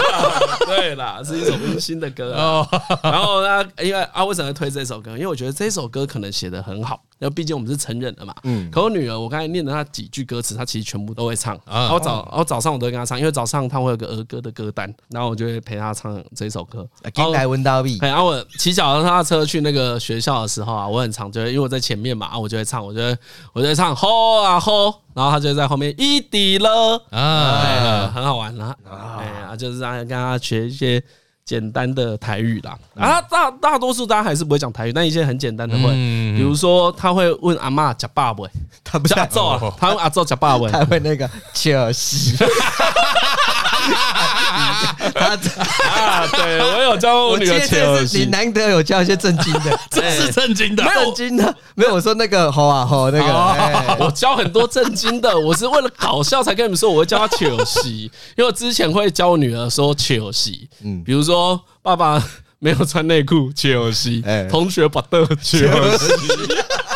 [0.67, 2.67] 对啦，是一首温馨的歌哦。
[3.03, 5.13] 然后呢，因为啊，为什么推这首歌？
[5.13, 7.01] 因为我觉得这首歌可能写得很好。
[7.19, 8.35] 因为毕竟我们是成人了嘛。
[8.45, 8.71] 嗯。
[8.71, 11.55] 可我女儿，我刚才念的那几句歌词，她其实全部都会唱。
[11.65, 11.93] 啊。
[11.93, 16.87] 我早，我早上我都会跟她唱，因为早上她会有个儿歌的歌单，然后我就会陪她唱这首歌。
[17.13, 17.99] 进来问到米。
[18.01, 23.19] 然后我骑脚踏车去那个学校的时候啊，我很常就会，因为我在前面嘛，我就会唱，我就会，
[23.53, 28.77] 我就会唱吼啊吼，然后她就在后面一滴了啊，很好玩啦。
[28.89, 31.03] 哎呀，就是让跟她学一些。
[31.49, 35.89] 简单的台语啦，啊，大大多数大家还是不会讲台语，但一些很简单的会，
[36.37, 38.47] 比如说他会问阿妈吃饱未，
[38.85, 42.37] 他不是阿赵啊，他问阿赵吃饱未， 他会那个切尔西。
[45.15, 45.39] 他
[45.89, 51.55] 啊，对我有教我女儿切耳你难得有教一些正经的， 这是正经的，正经的。
[51.75, 62.23] 没有我说那个吼啊吼那个，我教很多正经的，我是为了搞笑才跟你们说，我会教他切耳西， 因为我之前会教我女儿说切耳西，嗯，比如说爸爸
[62.59, 66.07] 没有穿内裤切耳西，同学把的切耳西。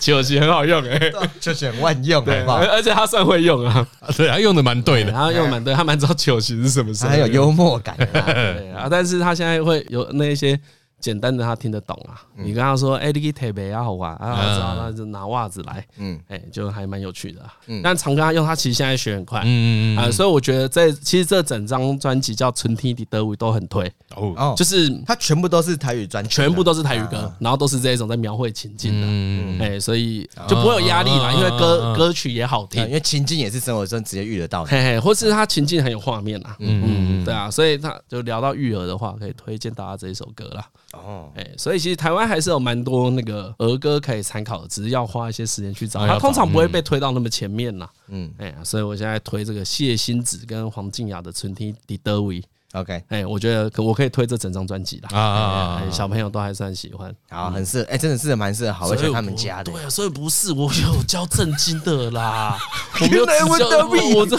[0.00, 10.58] 切耳西很好用哎、欸，就是很万用，对，而且他算会用啊，对，他用的蛮对的，他用蛮对，他蛮知道切耳西是什么事，还有幽默感， 对啊，但是他现在会有那一些。
[11.02, 17.42] 简单的他听得懂啊，你跟他说哎，你去台北啊好玩啊，知道那就拿袜子来，嗯，哎，就还蛮有趣的。
[17.82, 23.92] 但常跟他用，他其实现在学很快，嗯嗯啊，所以我觉得这其实这整张专辑叫《春天的德语》都很推。
[24.14, 40.64] 哦，就是他全部都是台语专，全部都是台语歌，然后都是这一种在描绘情境的，嗯，哎，所以就不会有压力啦，因为歌歌曲也好听，因为情境也是生活中直接遇得到，嘿嘿，或是他情境很有画面啊，嗯嗯，对啊，所以他就聊到育儿的话，可以推荐大家这一首歌啦。
[40.92, 46.06] 哦，哎，所以其实台湾还是有蛮多那个儿歌可以参考的，只是要花一些时间去找。
[46.06, 47.90] 它通常不会被推到那么前面啦。
[48.08, 52.40] 嗯，哎呀，所以我现在推这个谢欣子跟黄静雅的《春天的德语》。
[52.72, 55.10] OK，哎，我觉得可我可以推这整张专辑啦。
[55.12, 55.82] 啊啊啊！
[55.90, 59.70] 小朋友都还算喜欢，好，很适合，哎，真的是蛮适合，好而且他们家的。
[59.70, 62.58] 对啊，所以不是我有教正经的啦，
[62.98, 64.36] 我没有教我这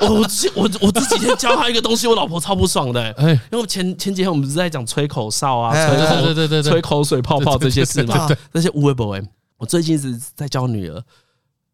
[0.00, 3.02] 我我我这几天教他一个东西，我老婆超不爽的。
[3.18, 9.22] 哎，因为前前几天我们不是在讲吹口哨啊，吹对对对对，吹口水泡泡这些事嘛，那些无为不为。
[9.58, 11.02] 我最近一直在教女儿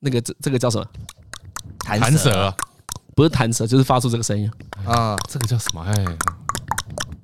[0.00, 0.84] 那个这这个叫什么？
[1.78, 2.52] 弹舌。
[3.20, 4.50] 不是弹舌，就是发出这个声音
[4.86, 5.14] 啊！
[5.28, 5.82] 这个叫什么？
[5.84, 5.92] 哎，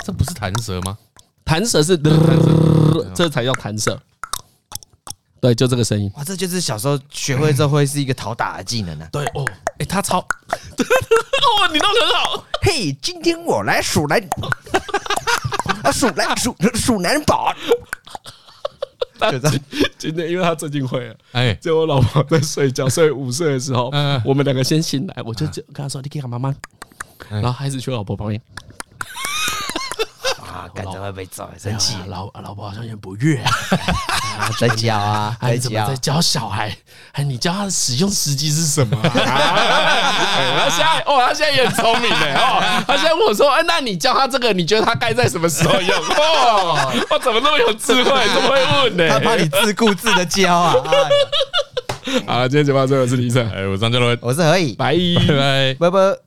[0.05, 0.99] 这不是弹舌吗？
[1.43, 1.97] 弹舌是，
[3.15, 3.99] 这才叫弹舌。
[5.41, 6.13] 对，就这个声音。
[6.15, 9.09] 哇，这就是小时候学会之后会是一个讨打的技能呢。
[9.11, 9.43] 对哦，
[9.79, 10.27] 哎，他超， 哦，
[11.73, 12.45] 你弄得很好。
[12.61, 14.19] 嘿，今天我来数来，
[15.83, 17.55] 啊，数来数数男宝。
[19.31, 19.51] 就在
[19.99, 23.91] 今天，因为他最近会了，哎，就我老婆在睡觉，睡午睡的时候，
[24.25, 26.55] 我们两个先醒来，我就就跟他说：“你可以喊妈妈。”
[27.31, 28.41] 然后孩子去我老婆旁边，
[30.57, 31.95] 啊，感觉会被揍，生气。
[32.09, 36.75] 老老婆好像有点不悦啊， 在教 啊，在教，在教小孩。
[37.13, 38.97] 哎，你教他的使用时机是什么？
[39.03, 39.11] 他
[40.71, 42.83] 现在哦，他现在也很聪明的哦。
[42.87, 49.09] 他现在问我说：“哎，那你教他这个，你觉得他该在什么时候用？”哇，我怎么那么有智慧，这么会问呢？
[49.11, 50.75] 他怕你自顾自的教啊。
[52.27, 54.95] 好，今天节目到这，我是李晨，哎，我是张嘉伦，我是何以，拜
[55.29, 56.19] 拜拜拜。